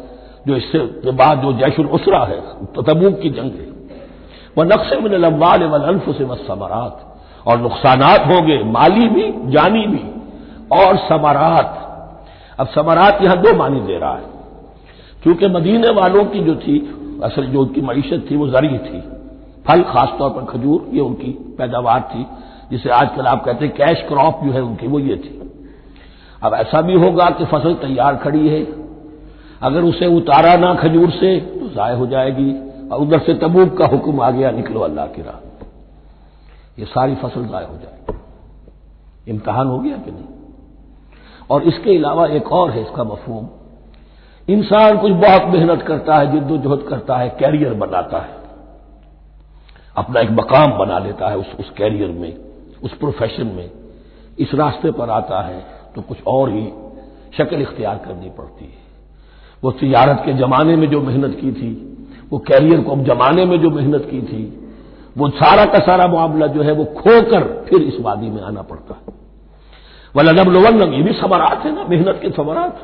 जो 0.47 0.55
इससे 0.55 1.11
बाद 1.11 1.39
जो 1.39 1.53
जैशुल 1.53 1.85
उसरा 1.85 2.19
है 2.19 2.65
तो 2.65 2.81
तबूक 2.81 3.19
की 3.19 3.29
जंग 3.29 3.51
है। 3.51 3.71
वह 4.57 4.65
नक्श 4.65 4.93
मिन 5.03 5.13
लम्बाल 5.13 5.63
वनफ 5.63 6.09
से 6.09 6.45
समरात। 6.47 7.07
और 7.47 7.61
नुकसानात 7.61 8.19
होंगे, 8.19 8.63
माली 8.63 9.07
भी, 9.07 9.51
जानी 9.51 9.87
भी, 9.87 10.21
और 10.81 10.97
समरात। 10.97 11.87
अब 12.59 12.67
समरात 12.67 13.21
यहाँ 13.21 13.37
दो 13.37 13.55
मानी 13.55 13.79
दे 13.79 13.97
रहा 13.97 14.15
है। 14.15 14.23
क्योंकि 15.23 15.47
मदीने 15.47 15.89
वालों 15.89 16.25
की 16.25 16.39
जो 16.39 16.55
थी, 16.55 16.79
असल 17.23 17.45
जो 17.45 17.61
उनकी 17.61 17.81
मीशत 17.81 18.31
थी, 18.31 18.35
वो 18.35 18.47
जरी 18.47 18.77
थी। 18.77 19.01
फल, 19.67 19.81
खासतौर 19.81 20.29
पर 20.29 20.45
खजूर, 20.45 20.95
ये 20.95 21.01
उनकी 21.01 21.55
पैदावार 21.57 22.09
थी, 22.15 22.27
जिसे 22.71 22.89
आजकल 22.89 23.25
आप 23.25 23.43
कहते 23.43 23.65
हैं, 23.65 23.73
कैश 23.75 24.05
क्रॉप 24.07 24.43
जो 24.43 24.51
है 24.51 24.61
उनकी, 24.61 24.87
वो 24.87 24.99
ये 24.99 25.15
थी। 25.15 25.51
अब 26.43 26.53
ऐसा 26.53 26.81
भी 26.81 26.93
होगा 26.93 27.25
कि 27.25 27.45
फ़सल 27.45 27.73
तैयार 27.73 28.15
खड़ी 28.15 28.49
है 28.49 28.80
अगर 29.61 29.83
उसे 29.83 30.05
उतारा 30.07 30.55
ना 30.57 30.73
खजूर 30.75 31.11
से 31.11 31.39
तो 31.39 31.67
जाय 31.69 31.95
हो 31.95 32.07
जाएगी। 32.07 32.51
और 32.89 32.99
उधर 32.99 33.19
से 33.19 33.33
तबूक 33.33 33.77
का 33.77 33.85
हुक्म 33.85 34.21
आ 34.21 34.29
गया, 34.31 34.51
निकलो 34.51 34.79
अल्लाह 34.79 35.07
की 35.07 35.21
राह। 35.21 35.39
ये 36.79 36.85
सारी 36.85 37.15
फ़सल 37.15 37.45
जाय 37.45 37.65
हो 37.65 37.75
जाएगी 37.75 39.31
इम्तहान 39.31 39.67
हो 39.67 39.79
गया 39.79 39.97
कि 39.97 40.11
नहीं? 40.11 40.25
और 41.49 41.63
इसके 41.63 41.95
अलावा 41.97 42.25
एक 42.27 42.51
और 42.51 42.71
है 42.71 42.81
इसका 42.81 43.03
मफहूम। 43.03 43.47
इंसान 44.47 44.97
कुछ 44.97 45.11
बहुत 45.13 45.43
मेहनत 45.45 45.81
करता 45.81 46.15
है, 46.15 46.31
जिद्दोजहद 46.31 46.85
करता 46.89 47.17
है, 47.17 47.29
कैरियर 47.29 47.73
बनाता 47.75 48.19
है। 48.19 48.39
अपना 49.97 50.19
एक 50.19 50.31
मकाम 50.31 50.77
बना 50.77 50.99
लेता 50.99 51.29
है 51.29 51.37
उस 51.37 51.55
उस 51.59 51.69
कैरियर 51.69 52.09
में, 52.11 52.33
उस 52.83 52.93
प्रोफेशन 52.93 53.47
में। 53.47 53.69
इस 54.39 54.53
रास्ते 54.55 54.91
पर 54.91 55.09
आता 55.09 55.41
है 55.41 55.59
तो 55.95 56.01
कुछ 56.01 56.23
और 56.27 56.49
ही 56.49 56.67
शक्ल 57.37 57.61
इख्तियार 57.61 57.97
करनी 57.97 58.29
पड़ती 58.29 58.65
है। 58.65 58.80
वो 59.63 59.71
तिजारत 59.71 60.21
के 60.25 60.33
जमाने 60.33 60.75
में 60.75 60.89
जो 60.89 61.01
मेहनत 61.01 61.37
की 61.41 61.51
थी, 61.51 61.71
वो 62.31 62.39
कैरियर 62.39 62.81
को 62.81 62.95
जमाने 62.95 63.45
में 63.45 63.61
जो 63.61 63.69
मेहनत 63.69 64.07
की 64.11 64.21
थी, 64.21 64.43
वो 65.17 65.29
सारा 65.29 65.65
का 65.65 65.79
सारा 65.79 66.07
मामला 66.07 66.47
जो 66.47 66.61
है 66.61 66.71
वो 66.71 66.85
खोकर 66.85 67.65
फिर 67.69 67.81
इस 67.81 67.97
वादी 67.99 68.29
में 68.29 68.41
आना 68.41 68.61
पड़ता 68.61 68.93
है। 68.93 69.13
वलनब 70.15 70.49
लोवन 70.49 70.93
ये 70.93 71.01
भी 71.03 71.13
सबरात 71.13 71.65
है 71.65 71.75
ना, 71.75 71.83
मेहनत 71.83 72.19
के 72.21 72.29
सबरात 72.29 72.79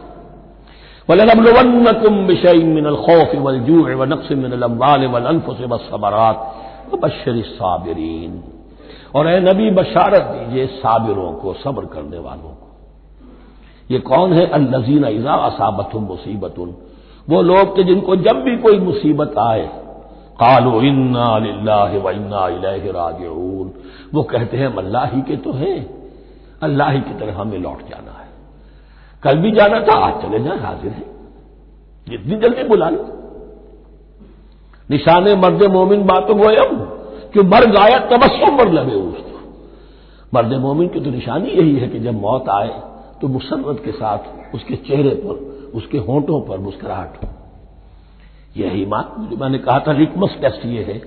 वलनबलवन्नकुम 1.10 2.28
बिशई 2.28 2.64
मिनल 2.64 2.96
खौफ 2.96 3.36
वलजू 3.36 3.82
व 3.96 4.04
नक्स 4.04 4.32
मिनल 4.32 4.62
अम्बाल 4.62 5.06
वल 5.06 5.26
अनफुस 5.26 5.62
वसबरात 5.62 6.38
बशर 7.04 7.42
साबिरीन। 7.42 8.44
और 9.16 9.28
ए 9.28 9.40
नबी 9.40 9.70
बशारत 9.72 10.22
दीजिए 10.22 10.66
साबिरों 10.68 11.32
को, 11.34 11.54
सब्र 11.54 11.86
करने 11.86 12.20
वालों 12.20 12.50
को। 12.50 12.67
ये 13.92 14.00
कौन 14.00 14.34
है? 14.34 14.46
अल्लजीन 14.46 15.06
इजा 15.06 15.34
असाबत 15.34 15.96
मुसीबत 15.96 16.56
वो 17.30 17.42
लोग 17.42 17.76
के 17.76 17.84
जिनको 17.84 18.16
जब 18.16 18.42
भी 18.42 18.58
कोई 18.58 18.80
मुसीबत 18.80 19.38
आए, 19.38 19.70
कालो 20.40 20.82
इन्ना 20.82 21.84
व 21.84 22.10
इन्ना 22.10 22.48
राजून 22.92 23.72
वो 24.14 24.24
कहते 24.24 24.58
हैं, 24.58 24.68
हम 24.68 24.78
अल्लाह 24.78 25.06
ही 25.06 25.22
के 25.22 25.38
तो 25.38 25.52
हैं। 25.52 25.98
अल्लाह 26.62 26.90
ही 26.90 27.02
की 27.02 27.14
तरह 27.20 27.34
हमें 27.34 27.60
लौट 27.60 27.80
जाना 27.90 28.12
है। 28.12 28.28
कल 29.24 29.38
भी 29.38 29.52
जाना 29.52 29.80
था, 29.80 29.94
आज 29.94 30.22
चले 30.22 30.40
जाए, 30.40 30.58
हाजिर 30.58 30.92
है। 30.92 31.06
जितनी 32.10 32.36
जल्दी 32.36 32.64
बुला 32.64 32.90
लो। 32.90 33.06
निशान 34.92 35.24
मर्द 35.24 35.64
मोमिन 35.64 36.06
बातों 36.06 36.38
गोयम 36.38 36.76
कि 37.34 37.40
मर 37.40 37.66
गाया 37.72 38.00
तबस्सुम 38.00 38.56
मर 38.56 38.72
लगे 38.72 38.96
उस 38.96 39.26
मर्द 40.34 40.54
मोमिन 40.54 40.88
की 40.88 41.00
तो 41.00 41.10
निशानी 41.10 41.50
यही 41.50 41.76
है 41.76 41.88
कि 41.88 42.00
जब 42.00 42.22
मौत 42.22 42.50
आए 42.50 42.82
तो 43.22 43.28
मुसरत 43.28 43.82
के 43.86 43.92
साथ 43.92 44.56
उसके 44.56 44.76
चेहरे 44.78 45.10
पर, 45.16 45.36
उसके 45.74 45.98
होंठों 46.00 46.42
पर 46.42 46.58
मुस्कुराहट 46.60 47.24
हो। 47.24 47.30
यही 48.58 48.86
जो 48.86 49.38
मैंने 49.38 49.58
कहा 49.58 49.80
था, 49.80 49.92
लिटमस 49.92 50.38
टेस्ट 50.42 50.66
ये 50.66 50.84
है 50.84 50.98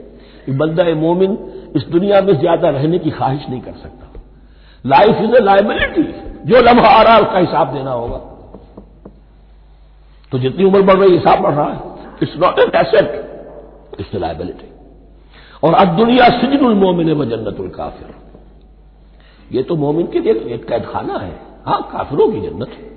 कि 0.46 0.52
बंदा 0.52 0.84
मोमिन 0.96 1.38
इस 1.76 1.82
दुनिया 1.84 2.20
में 2.20 2.34
ज़्यादा 2.38 2.70
रहने 2.70 2.98
की 2.98 3.10
ख्वाहिश 3.10 3.48
नहीं 3.48 3.60
कर 3.60 3.72
सकता। 3.72 4.06
लाइफ 4.84 5.22
इज़ 5.22 5.34
ए 5.36 5.40
लाइबिलिटी 5.40 6.02
जो 6.44 6.60
लम्हा 6.60 6.88
आ 6.88 7.02
रहा 7.02 7.14
है 7.14 7.22
उसका 7.22 7.38
हिसाब 7.38 7.72
देना 7.74 7.90
होगा। 7.90 8.18
तो 10.32 10.38
जितनी 10.38 10.64
उम्र 10.64 10.82
बढ़ 10.82 10.96
रही, 10.96 11.12
हिसाब 11.12 11.40
बढ़ 11.40 11.54
रहा 11.54 11.72
है। 11.72 11.78
It's 12.22 12.36
not 12.36 12.58
an 12.58 12.70
asset 12.76 14.00
it's 14.00 14.14
liability 14.14 14.68
और 15.62 15.74
अब 15.74 15.96
दुनिया 15.96 16.28
सिजनुल 16.40 16.74
मोमिन 16.74 17.12
व 17.12 17.24
जन्नतुल 17.24 17.68
काफिर। 17.68 18.14
ये 19.52 19.62
तो 19.62 19.76
मोमिन 19.76 20.06
के 20.06 20.20
लिए 20.20 20.32
एक 20.54 20.68
कैद 20.68 20.84
खाना 20.84 21.18
है। 21.18 21.49
हाँ 21.66 21.82
काफिरों 21.92 22.28
की 22.32 22.40
जन्नत 22.40 22.68
है। 22.68 22.90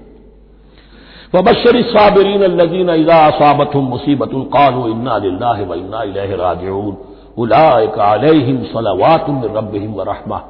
वबशर 1.35 1.81
साबरीन 1.81 2.43
लजीन 2.43 2.89
इजा 2.89 3.17
असाबत 3.27 3.75
मुसीबत 3.75 4.29
कालू 4.33 4.87
इन्ना 4.87 5.17
व 5.63 5.73
इन्ना 5.73 6.03
राजून 6.35 6.97
उलाहिम 7.37 8.63
सलावात 8.63 9.25
रबिम 9.29 9.93
व 9.93 10.01
रहमा। 10.01 10.41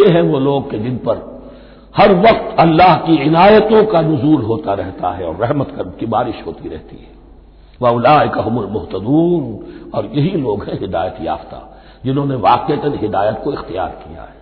ये 0.00 0.12
है 0.12 0.22
वो 0.22 0.38
लोग 0.38 0.70
के 0.70 0.78
जिन 0.78 0.96
पर 0.96 1.32
हर 1.96 2.12
वक्त 2.14 2.56
अल्लाह 2.58 2.96
की 2.96 3.14
इनायतों 3.22 3.84
का 3.84 4.00
नजूल 4.00 4.42
होता 4.42 4.74
रहता 4.74 5.10
है 5.10 5.26
और 5.26 5.34
रहमत 5.36 5.96
की 6.00 6.06
बारिश 6.06 6.42
होती 6.46 6.68
रहती 6.68 6.96
है। 6.96 7.12
वह 7.82 7.90
हमल 8.42 8.66
मुहतदून। 8.66 9.42
और 9.94 10.06
यही 10.06 10.30
लोग 10.30 10.64
हैं 10.64 10.80
हिदायत 10.80 11.16
याफ्ता, 11.20 11.80
जिन्होंने 12.04 12.34
वाकता 12.34 12.98
हिदायत 13.00 13.40
को 13.44 13.52
इख्तियार 13.52 13.88
किया 13.88 14.22
है। 14.22 14.41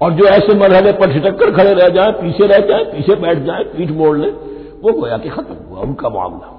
और 0.00 0.12
जो 0.12 0.24
ऐसे 0.26 0.54
मरहले 0.54 0.92
पर 0.92 1.12
छिटक 1.12 1.38
कर 1.38 1.50
खड़े 1.52 1.72
रह 1.74 1.88
जाए, 1.88 2.12
पीछे 2.12 2.46
रह 2.46 2.58
जाए, 2.66 2.84
पीछे 2.84 3.14
बैठ 3.16 3.38
जाए, 3.38 3.64
पीठ 3.72 3.90
मोड़ 3.92 4.16
ले, 4.18 4.28
वो 4.82 4.92
गोया 4.92 5.16
कि 5.18 5.28
खत्म 5.28 5.56
हुआ, 5.70 5.80
उनका 5.80 6.08
मामला। 6.08 6.54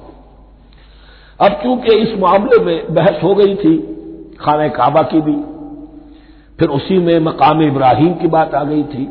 अब 1.40 1.52
चूँकि 1.64 1.96
इस 1.98 2.18
मामले 2.20 2.64
में 2.66 2.94
बहस 2.94 3.24
हो 3.24 3.36
गई 3.36 3.56
थी, 3.56 3.78
खाना 4.42 4.68
काबा 4.74 5.02
की 5.04 5.22
भी, 5.22 5.36
फिर 6.60 6.70
उसी 6.70 6.98
में 7.00 7.20
मकाम 7.22 7.62
इब्राहिम 7.62 8.14
की 8.14 8.28
बात 8.30 8.56
आ 8.56 8.64
गई 8.64 8.84
थी 8.86 9.06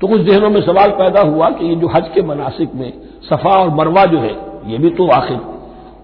तो 0.00 0.08
कुछ 0.08 0.20
जहनों 0.20 0.48
में 0.50 0.60
सवाल 0.60 0.90
पैदा 0.90 1.20
हुआ 1.22 1.48
कि 1.50 1.66
ये 1.66 1.74
जो 1.74 1.88
हज 1.88 2.08
के 2.14 2.22
मनासिक 2.22 2.74
में 2.74 2.92
सफ़ा 3.22 3.50
और 3.50 3.70
मरवा 3.74 4.04
जो 4.04 4.18
है, 4.18 4.32
ये 4.66 4.78
भी 4.78 4.90
तो 4.90 5.06
आखिर 5.10 5.38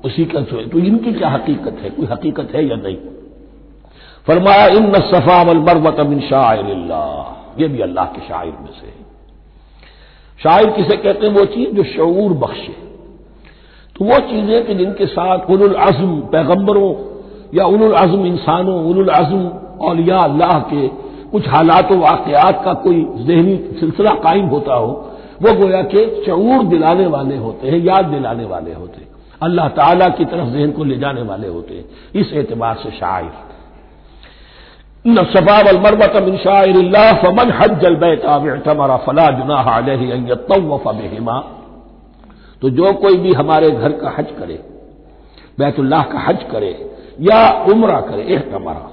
उसी 0.05 0.25
का 0.25 0.41
जो 0.41 0.57
है 0.57 0.69
तो 0.69 0.79
इनकी 0.79 1.13
क्या 1.13 1.29
हकीकत 1.29 1.79
है, 1.83 1.91
कोई 1.91 2.07
हकीकत 2.07 2.55
है 2.55 2.65
या 2.69 2.77
नहीं? 2.77 2.97
फरमाया 4.27 4.67
इन 4.69 4.91
न 4.91 5.01
सफ़ा 5.11 5.43
वल 5.43 5.59
मरवत 5.61 6.01
मिन 6.07 6.21
शायर 6.21 6.67
ये 7.59 7.69
भी 7.69 7.81
अल्लाह 7.81 8.05
के 8.05 8.21
शायर 8.21 8.53
में 8.61 8.73
से। 8.81 8.87
है 8.87 9.13
शायर 10.43 10.71
किसे 10.71 10.97
कहते 10.97 11.27
हैं? 11.27 11.35
वो 11.35 11.45
चीज़ 11.45 11.71
जो 11.71 11.83
शूर 11.85 12.33
बख्शे। 12.33 12.73
तो 13.97 14.05
वो 14.05 14.19
चीज़ें 14.19 14.67
कि 14.67 14.75
जिनके 14.75 15.07
साथ 15.07 15.51
उल 15.51 15.75
आज़म 15.77 16.21
पैगंबरों 16.21 16.95
या 17.55 17.65
उल 17.65 17.95
आज़म 17.95 18.27
इंसानों 18.27 18.85
उल 18.85 19.11
आज़म 19.11 19.49
और 19.81 20.01
या 20.01 20.19
अल्लाह 20.19 20.59
के 20.61 20.89
कुछ 21.31 21.49
हालात 21.49 21.93
वाकयात 21.93 22.63
का 22.65 22.73
कोई 22.75 23.01
जहनी 23.01 23.57
सिलसिला 23.81 24.11
कायम 24.11 24.47
होता 24.47 24.75
हो, 24.75 25.11
वो 25.43 25.53
गोया 25.55 25.83
के 25.83 26.25
चऊर 26.25 26.65
दिलाने 26.65 27.07
वाले 27.07 27.37
होते 27.37 27.69
हैं, 27.69 27.79
याद 27.79 28.05
दिलाने 28.05 28.45
वाले 28.45 28.73
होते 28.73 29.01
हैं। 29.01 29.09
अल्लाह 29.43 29.69
ताला 29.69 30.09
की 30.09 30.25
तरफ़ 30.25 30.49
जहन 30.49 30.73
को 30.73 30.85
ले 30.85 30.97
जाने 30.97 31.23
वाले 31.23 31.49
होते 31.49 31.75
हैं। 31.75 31.85
इस 32.15 32.33
एतबार 32.33 32.77
से 32.77 32.91
शायर। 32.91 33.52
सफ़ा 35.05 35.61
वलमरबत 35.61 36.17
मिन 36.23 36.37
शायर 36.37 36.77
फमन 37.23 37.51
हज 37.51 37.85
बैतमरा 38.01 38.97
फला 38.97 39.27
जुनाह 39.31 39.81
बेहिमा 39.81 41.39
तो 42.63 42.71
जो 42.71 42.93
कोई 42.93 43.17
भी 43.17 43.33
हमारे 43.33 43.71
घर 43.71 43.93
का 43.93 44.15
हज 44.19 44.27
करे 44.39 44.59
बैतुल्लाह 45.59 46.03
का 46.03 46.19
हज 46.19 46.43
करे 46.53 46.71
या 47.21 47.41
उमरा 47.73 48.01
करे 48.01 48.23
एहतमरा 48.25 48.91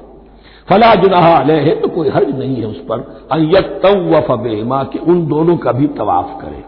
फला 0.69 0.93
जुनाह 0.95 1.27
है 1.47 1.75
तो 1.81 1.87
कोई 1.87 2.09
हर्ज 2.09 2.35
नहीं 2.39 2.55
है 2.55 2.65
उस 2.65 2.79
पर 2.89 3.27
अयतवफ 3.31 4.31
बेमा 4.31 4.83
कि 4.83 4.99
उन 4.99 5.25
दोनों 5.27 5.57
का 5.57 5.71
भी 5.71 5.87
तवाफ 5.87 6.37
करे 6.41 6.63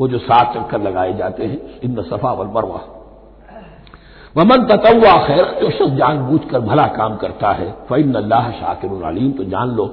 वो 0.00 0.08
जो 0.08 0.18
सात 0.18 0.54
चक्कर 0.54 0.82
लगाए 0.82 1.12
जाते 1.14 1.44
हैं 1.44 1.80
इन 1.80 2.02
सफ़ा 2.02 2.32
वल 2.32 2.46
मरवा 2.46 2.80
वमन 4.36 4.64
ततवा 4.66 5.12
खैर, 5.26 5.44
जो 5.60 5.70
शख्स 5.70 5.96
जानबूझकर 5.96 6.60
भला 6.60 6.86
काम 6.86 7.16
करता 7.16 7.50
है 7.50 7.70
फ़ैन 7.88 8.14
अल्लाह 8.14 8.50
शाकिर 8.50 9.02
अलीम 9.04 9.32
तो 9.32 9.44
जान 9.44 9.68
लो, 9.68 9.84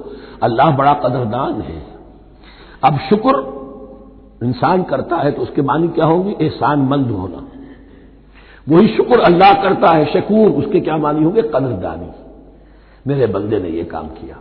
अल्लाह 0.42 0.70
बड़ा 0.76 0.92
कदरदान 0.94 1.60
है। 1.60 1.82
अब 2.84 2.98
शुक्र 3.08 4.46
इंसान 4.46 4.82
करता 4.82 5.16
है 5.16 5.30
तो 5.30 5.42
उसके 5.42 5.62
मानी 5.62 5.88
क्या 5.88 6.04
होंगे? 6.04 6.36
एहसान 6.40 6.80
मंद 6.80 7.10
होना। 7.10 7.42
वही 8.68 8.88
शुक्र 8.88 9.20
अल्लाह 9.20 9.52
करता 9.52 9.90
है, 9.90 10.04
शकूर, 10.12 10.50
उसके 10.50 10.80
क्या 10.80 10.96
मानी 10.96 11.24
होंगे? 11.24 11.42
कदरदानी। 11.42 12.10
मेरे 13.06 13.26
बंदे 13.26 13.58
ने 13.58 13.68
यह 13.68 13.84
काम 13.84 14.06
किया। 14.08 14.36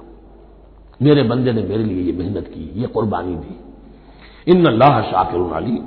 मेरे 1.02 1.24
बंदे 1.24 1.52
ने 1.52 1.62
मेरे 1.62 1.84
लिए 1.84 2.04
ये 2.04 2.12
मेहनत 2.12 2.48
की, 2.48 2.72
ये 2.82 2.88
कुर्बानी 2.88 3.36
दी। 3.36 4.52
इन 4.52 4.66
अल्लाह 4.66 5.02
शाकिर 5.02 5.54
अली 5.54 5.80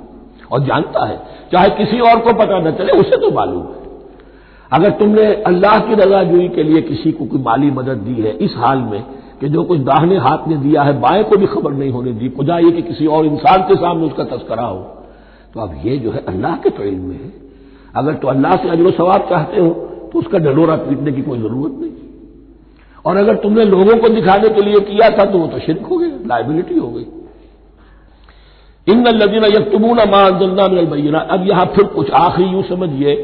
और 0.51 0.63
जानता 0.63 1.05
है, 1.05 1.21
चाहे 1.51 1.69
किसी 1.69 1.99
और 1.99 2.19
को 2.19 2.33
पता 2.33 2.59
न 2.59 2.71
चले, 2.71 2.91
उसे 2.91 3.17
तो 3.17 3.31
मालूम 3.31 3.63
है। 3.63 3.86
अगर 4.71 4.91
तुमने 4.99 5.25
अल्लाह 5.47 5.79
की 5.79 5.95
रजाजुई 5.95 6.47
के 6.49 6.63
लिए 6.63 6.81
किसी 6.83 7.11
को 7.11 7.25
कोई 7.25 7.41
माली 7.41 7.69
मदद 7.71 7.97
दी 8.05 8.21
है 8.21 8.31
इस 8.39 8.55
हाल 8.57 8.79
में 8.83 9.01
कि 9.41 9.49
जो 9.49 9.63
कुछ 9.63 9.79
दाहने 9.81 10.17
हाथ 10.17 10.47
ने 10.47 10.55
दिया 10.57 10.83
है, 10.83 10.99
बाएँ 11.01 11.23
को 11.23 11.37
भी 11.37 11.45
खबर 11.47 11.71
नहीं 11.73 11.91
होने 11.91 12.11
दी, 12.13 12.29
खुदा 12.29 12.57
ये 12.59 12.71
कि 12.71 12.81
किसी 12.83 13.05
और 13.07 13.25
इंसान 13.25 13.61
के 13.61 13.75
सामने 13.75 14.05
उसका 14.05 14.23
तस्करा 14.27 14.65
हो 14.65 14.79
तो 15.53 15.59
अब 15.61 15.81
ये 15.85 15.97
जो 15.97 16.11
है 16.11 16.23
अल्लाह 16.27 16.55
के 16.57 16.69
तो 16.69 16.83
में 16.83 17.15
है। 17.15 17.31
अगर 17.95 18.13
तो 18.13 18.27
अल्लाह 18.27 18.55
से 18.55 18.69
अजर 18.69 18.91
सवाब 18.91 19.27
चाहते 19.29 19.59
हो 19.59 19.69
तो 20.11 20.19
उसका 20.19 20.37
डलोरा 20.39 20.75
पीटने 20.79 21.11
की 21.11 21.21
कोई 21.21 21.39
ज़रूरत 21.39 21.79
नहीं। 21.81 21.91
और 23.05 23.17
अगर 23.17 23.35
तुमने 23.37 23.63
लोगों 23.65 23.95
को 23.97 24.09
दिखाने 24.09 24.49
के 24.49 24.61
लिए 24.61 24.79
किया 24.81 25.09
था 25.09 25.25
तो 25.25 25.37
वो 25.37 25.47
तो 25.47 25.59
शिरक 25.59 25.85
हो 25.85 25.97
गया 25.97 26.09
लाइबिलिटी 26.27 26.77
हो 26.77 26.89
गई। 26.89 27.05
इन 28.87 29.07
लदीन 29.15 29.43
यकतुबून 29.45 29.97
मिनल 29.99 31.15
अब 31.17 31.47
यहाँ 31.47 31.65
फिर 31.75 31.85
कुछ 31.95 32.11
आखिरी 32.17 32.49
यूँ 32.49 32.63
समझिए 32.65 33.15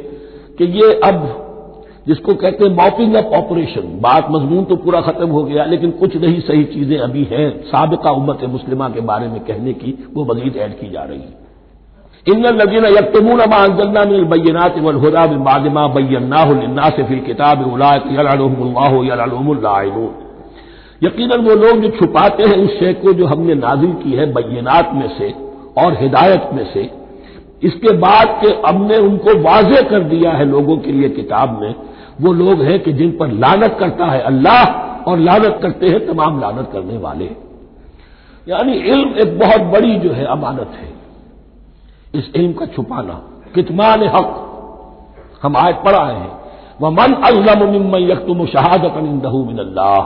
कि 0.58 0.66
ये 0.80 0.92
अब, 1.04 1.22
जिसको 2.08 2.34
कहते 2.36 2.66
हैं 2.66 2.72
मॉपिंग 2.76 3.16
अप 3.16 3.32
ऑपरेशन 3.36 4.00
बात 4.02 4.28
मजमून 4.32 4.64
तो 4.64 4.76
पूरा 4.76 5.02
खत्म 5.02 5.30
हो 5.30 5.44
गया, 5.44 5.66
लेकिन 5.66 5.92
कुछ 5.92 6.16
नहीं, 6.16 6.40
सही 6.42 6.64
चीज़ें 6.64 6.98
अभी 7.00 7.24
हैं, 7.32 7.50
सबका 7.66 8.12
उम्मत 8.12 8.44
मुस्लिमा 8.50 8.90
के 8.90 9.02
बारे 9.04 9.28
में 9.28 9.40
कहने 9.40 9.74
की 9.74 9.98
वो 10.14 10.26
मजीद 10.26 10.58
ऐड 10.58 10.80
की 10.80 10.90
जा 10.90 11.04
रही 11.04 11.20
है। 11.20 11.42
इन 12.28 12.46
लदीन 12.56 12.86
यकतमून 12.88 13.40
माजल्ला 13.50 14.04
मिनबैनात 14.06 14.78
वलहुदा 14.80 15.26
बिमादमा 15.26 15.88
बैन्ना 15.88 16.90
से 16.90 17.04
फिल 17.04 17.20
किताब 17.20 17.64
यकीन 21.04 21.32
वो 21.40 21.56
लोग 21.56 21.82
जो 21.82 21.90
छुपाते 21.90 22.44
हैं 22.44 22.58
उस 22.58 22.80
शे 22.80 22.94
को 22.94 23.14
जो 23.14 23.26
हमने 23.26 23.56
नाजिल 23.56 23.94
की 23.94 24.12
है 24.12 24.26
बैनात 24.34 24.92
में 24.94 25.08
से 25.18 25.32
और 25.78 25.98
हिदायत 26.02 26.50
में 26.54 26.64
से 26.74 26.84
इसके 27.64 27.92
बाद 27.98 28.38
के 28.42 28.54
हमने 28.68 28.98
उनको 29.00 29.38
वाजे 29.42 29.82
कर 29.90 30.04
दिया 30.06 30.32
है 30.32 30.46
लोगों 30.46 30.78
के 30.78 30.92
लिए 30.92 31.10
किताब 31.10 31.60
में। 31.62 31.76
वो 32.22 32.34
लोग 32.34 32.62
हैं 32.62 32.80
कि 32.84 32.94
जिन 32.94 33.12
पर 33.12 33.32
लानत 33.34 33.78
करता 33.80 34.06
है 34.06 34.20
अल्लाह, 34.24 34.64
और 35.04 35.20
लानत 35.20 35.60
करते 35.62 35.90
हैं 35.90 36.06
तमाम 36.08 36.40
लानत 36.42 36.70
करने 36.74 36.98
वाले। 36.98 37.26
यानी 38.48 38.74
इल्म 38.74 39.14
एक 39.18 39.40
बहुत 39.40 39.62
बड़ी 39.74 39.96
जो 39.96 40.12
है 40.12 40.26
अमानत 40.28 40.72
है। 40.74 40.92
इस 42.14 42.32
इल्म 42.36 42.54
का 42.54 42.66
छुपाना, 42.66 43.14
कितमान 43.56 44.04
हक, 44.06 44.30
हम 45.44 45.58
आज 45.58 45.76
पढ़ा 45.86 46.06
हैं। 46.06 46.32
वह 46.82 46.90
मन 46.92 47.14
अजलम 47.24 47.96
यकतुम 47.98 48.46
शहादत 48.46 48.98
अल्लाह 48.98 50.00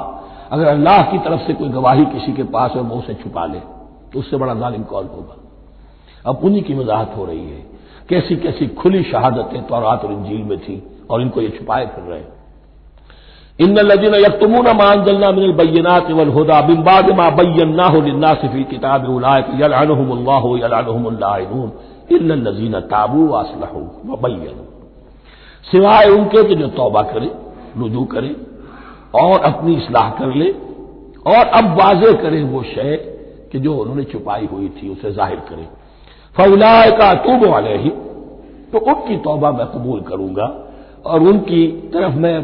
अगर 0.51 0.65
अल्लाह 0.65 1.01
की 1.01 1.17
तरफ़ 1.19 1.41
से 1.41 1.53
कोई 1.53 1.69
गवाही 1.69 2.05
किसी 2.05 2.33
के 2.33 2.43
पास 2.45 2.71
है, 2.75 2.81
वो 2.81 2.95
उसे 2.95 3.13
छुपा 3.13 3.45
ले 3.45 3.59
तो 4.13 4.19
उससे 4.19 4.37
बड़ा 4.37 4.53
जालिम 4.55 4.83
कौन 4.83 5.05
होगा? 5.07 5.35
अब 6.25 6.41
उन्हीं 6.43 6.63
की 6.63 6.73
वजाहत 6.73 7.13
हो 7.17 7.25
रही 7.25 7.49
है। 7.49 7.65
कैसी 8.09 8.35
कैसी 8.35 8.67
खुली 8.75 9.03
शहादतें 9.03 9.61
तौरात 9.67 10.05
और 10.05 10.11
इंजील 10.13 10.43
में 10.43 10.57
थी 10.59 10.81
और 11.09 11.21
इनको 11.21 11.41
ये 11.41 11.49
छुपाए 11.49 11.85
फिर 11.85 12.03
रहे। 12.03 12.23
इन 13.59 13.77
लजीन 13.79 14.13
यकतमून 14.15 14.67
मानजल्ला 14.77 15.31
मिनल 15.31 15.51
बैनात 15.53 16.11
वल 16.11 16.29
हुदा 16.29 16.59
बिम्बाद 16.61 17.09
मा 17.17 17.29
बैन्ना 17.29 17.85
हो 17.85 18.01
लिन्ना 18.01 18.33
सिफी 18.33 18.63
किताब 18.63 19.09
उलायक 19.09 19.45
इल्ला 22.11 22.35
लजीन 22.41 22.79
ताबू 22.87 23.27
वासलहू 23.27 23.81
व 24.05 24.17
बैयन 24.17 24.57
सिवाय 25.65 26.09
उनके 26.09 26.43
कि 26.43 26.55
जो 26.55 26.67
तौबा 26.67 27.01
करे, 27.03 27.31
रुजू 27.77 28.03
करे 28.05 28.35
और 29.15 29.39
अपनी 29.41 29.75
इसलाह 29.75 30.09
कर 30.09 30.35
ले 30.35 30.49
और 31.27 31.47
अब 31.53 31.65
वाजे 31.79 32.13
करे 32.13 32.43
वो 32.43 32.61
शय 32.65 32.95
कि 33.51 33.59
जो 33.59 33.73
उन्होंने 33.75 34.03
छुपाई 34.03 34.45
हुई 34.45 34.69
थी, 34.69 34.89
उसे 34.89 35.11
ज़ाहिर 35.11 35.39
करे। 35.49 35.67
फौलाए 36.37 36.91
का 36.91 37.13
तूब 37.23 37.45
वाले 37.45 37.77
ही 37.77 37.89
तो 38.71 38.79
उनकी 38.85 39.17
तौबा 39.19 39.51
मैं 39.51 39.65
कबूल 39.67 40.01
करूँगा 40.01 40.45
और 41.05 41.21
उनकी 41.23 41.65
तरफ़ 41.93 42.15
मैं 42.15 42.37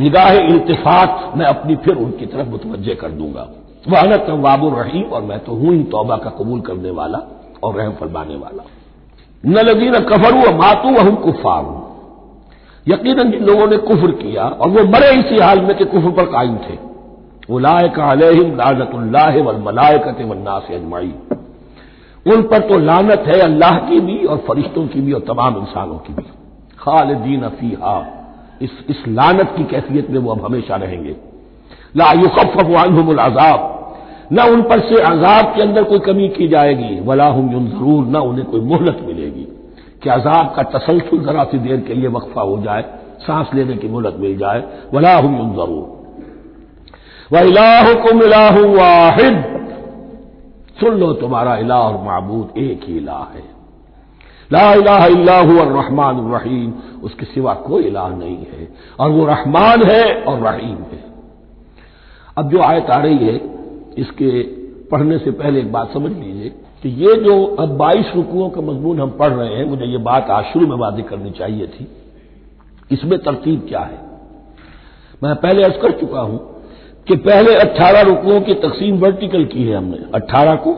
निगाह 0.00 0.32
इल्तफात 0.32 1.32
मैं 1.36 1.46
अपनी 1.46 1.76
फिर 1.76 1.96
उनकी 1.96 2.26
तरफ़ 2.26 2.48
मुतवजह 2.48 2.94
कर 2.94 3.10
दूँगा। 3.10 3.46
वह 3.88 4.00
अन 4.00 4.16
तवाबुर 4.26 4.72
रहीम 4.74 5.12
और 5.12 5.22
मैं 5.22 5.38
तो 5.38 5.52
हूँ 5.52 5.74
ही 5.74 5.82
तौबा 5.92 6.16
का 6.16 6.30
कबूल 6.30 6.60
करने 6.60 6.90
वाला 6.90 7.18
और 7.64 7.74
रहम 7.74 7.92
फरमाने 7.92 8.36
वाला। 8.36 8.64
न 9.44 9.64
लगी 9.64 9.88
न 9.90 10.00
कफरू 10.04 10.52
मातू 10.56 10.90
वह 10.90 11.10
कुफार। 11.22 11.64
यकीन 12.86 13.30
जिन 13.30 13.44
लोगों 13.44 13.66
ने 13.66 13.76
कुफर 13.86 14.10
किया 14.16 14.44
और 14.44 14.68
वो 14.68 14.84
मरे 14.88 15.10
इसी 15.14 15.38
हाल 15.38 15.60
में 15.60 15.74
कि 15.76 15.84
कुफर 15.84 16.10
पर 16.10 16.26
कायम 16.32 16.56
थे। 16.58 16.78
उलाय 17.54 17.88
का 17.88 18.10
अलहिम 18.10 18.54
लाजतुल्लाह 18.56 19.36
वल 19.42 19.62
मलायकत 19.62 20.22
वन्ना 20.22 20.58
से 20.58 20.74
अजमाई 20.74 21.12
उन 22.26 22.42
पर 22.42 22.60
तो 22.68 22.78
लानत 22.80 23.24
है 23.26 23.38
अल्लाह 23.40 23.78
की 23.80 24.00
भी 24.00 24.18
और 24.24 24.36
फरिश्तों 24.48 24.86
की 24.86 25.00
भी 25.00 25.12
और 25.12 25.20
तमाम 25.28 25.56
इंसानों 25.58 25.98
की 25.98 26.12
भी। 26.12 26.22
खालदीन 26.78 27.42
अफीहा 27.42 27.96
इस 28.62 28.70
इस 28.90 29.02
लानत 29.10 29.54
की 29.56 29.64
कैफियत 29.64 30.10
में 30.10 30.18
वो 30.18 30.30
अब 30.32 30.44
हमेशा 30.44 30.76
रहेंगे। 30.76 31.14
ला 31.96 32.12
युखफ़ुल 32.14 33.18
आजाब 33.20 33.72
न 34.32 34.48
उन 34.50 34.62
पर 34.62 34.80
से 34.80 35.02
आजाब 35.04 35.54
के 35.54 35.62
अंदर 35.62 35.82
कोई 35.84 35.98
कमी 36.00 36.28
की 36.28 36.48
जाएगी, 36.48 37.00
वला 37.00 37.26
हम 37.28 37.52
युन 37.52 37.66
ज़रूर 37.68 38.06
न 38.06 38.16
उन्हें 38.24 38.46
कोई 38.46 38.60
मोहलत 38.62 38.98
मिलेगी। 39.06 39.46
कि 40.02 40.10
अजाब 40.10 40.52
का 40.56 40.62
तसलसल 40.70 41.18
जरा 41.24 41.44
सी 41.44 41.58
देर 41.58 41.80
के 41.80 41.94
लिए 41.94 42.08
वक्फा 42.10 42.42
हो 42.42 42.56
जाए, 42.62 42.82
सांस 43.20 43.54
लेने 43.54 43.76
की 43.76 43.88
मोहलत 43.88 44.16
मिल 44.20 44.36
जाए, 44.38 44.62
वला 44.94 45.16
हम 45.16 45.36
युन 45.36 45.52
ज़रूर 45.54 45.84
वह 47.32 47.40
इलाह 47.42 47.92
को 47.96 48.14
मिलाह 48.14 48.58
वाहिद। 48.72 49.55
सुन 50.80 50.98
लो 51.00 51.12
तुम्हारा 51.12 51.56
इलाह 51.56 51.78
और 51.78 52.22
मबूद 52.22 52.58
एक 52.58 52.80
ही 52.84 52.96
इलाह 52.96 53.22
है। 53.22 53.56
ला 54.52 54.72
इलाह 55.06 55.42
रहमान 55.42 56.32
रहीम। 56.32 56.72
उसके 57.02 57.24
सिवा 57.24 57.54
कोई 57.54 57.82
इलाह 57.82 58.08
नहीं 58.08 58.36
है। 58.36 58.68
और 59.00 59.10
वो 59.10 59.24
रहमान 59.24 59.82
है 59.82 60.22
और 60.22 60.40
रहीम 60.40 60.76
है। 60.76 61.04
अब 62.38 62.50
जो 62.50 62.60
आयत 62.60 62.90
आ 62.90 63.00
रही 63.00 63.18
है, 63.18 63.36
इसके 63.98 64.42
पढ़ने 64.86 65.18
से 65.18 65.30
पहले 65.30 65.60
एक 65.60 65.72
बात 65.72 65.92
समझ 65.92 66.12
लीजिए 66.12 66.48
कि 66.82 66.88
ये 66.88 67.14
जो 67.14 67.46
अब 67.46 67.76
बाईस 67.76 68.12
रुकुओं 68.16 68.50
का 68.50 68.60
मजमून 68.60 69.00
हम 69.00 69.10
पढ़ 69.10 69.28
रहे 69.28 69.54
हैं, 69.54 69.64
मुझे 69.64 69.84
ये 69.84 69.98
बात 69.98 70.30
आज 70.30 70.44
शुरू 70.44 70.66
में 70.66 70.76
वादी 70.76 71.02
करनी 71.02 71.30
चाहिए 71.30 71.66
थी। 71.66 71.88
इसमें 72.92 73.18
तरतीब 73.18 73.66
क्या 73.68 73.80
है? 73.80 73.98
मैं 75.22 75.34
पहले 75.36 75.62
अर्ज़ 75.62 75.78
कर 75.78 75.92
चुका 75.92 76.20
हूँ 76.20 76.55
कि 77.08 77.16
पहले 77.16 77.54
अट्ठारह 77.54 78.00
रुकुओं 78.00 78.40
की 78.40 78.54
तकसीम 78.54 78.98
वर्टिकल 78.98 79.44
की 79.44 79.64
है 79.64 79.76
हमने। 79.76 79.98
अट्ठारह 80.14 80.54
को, 80.54 80.72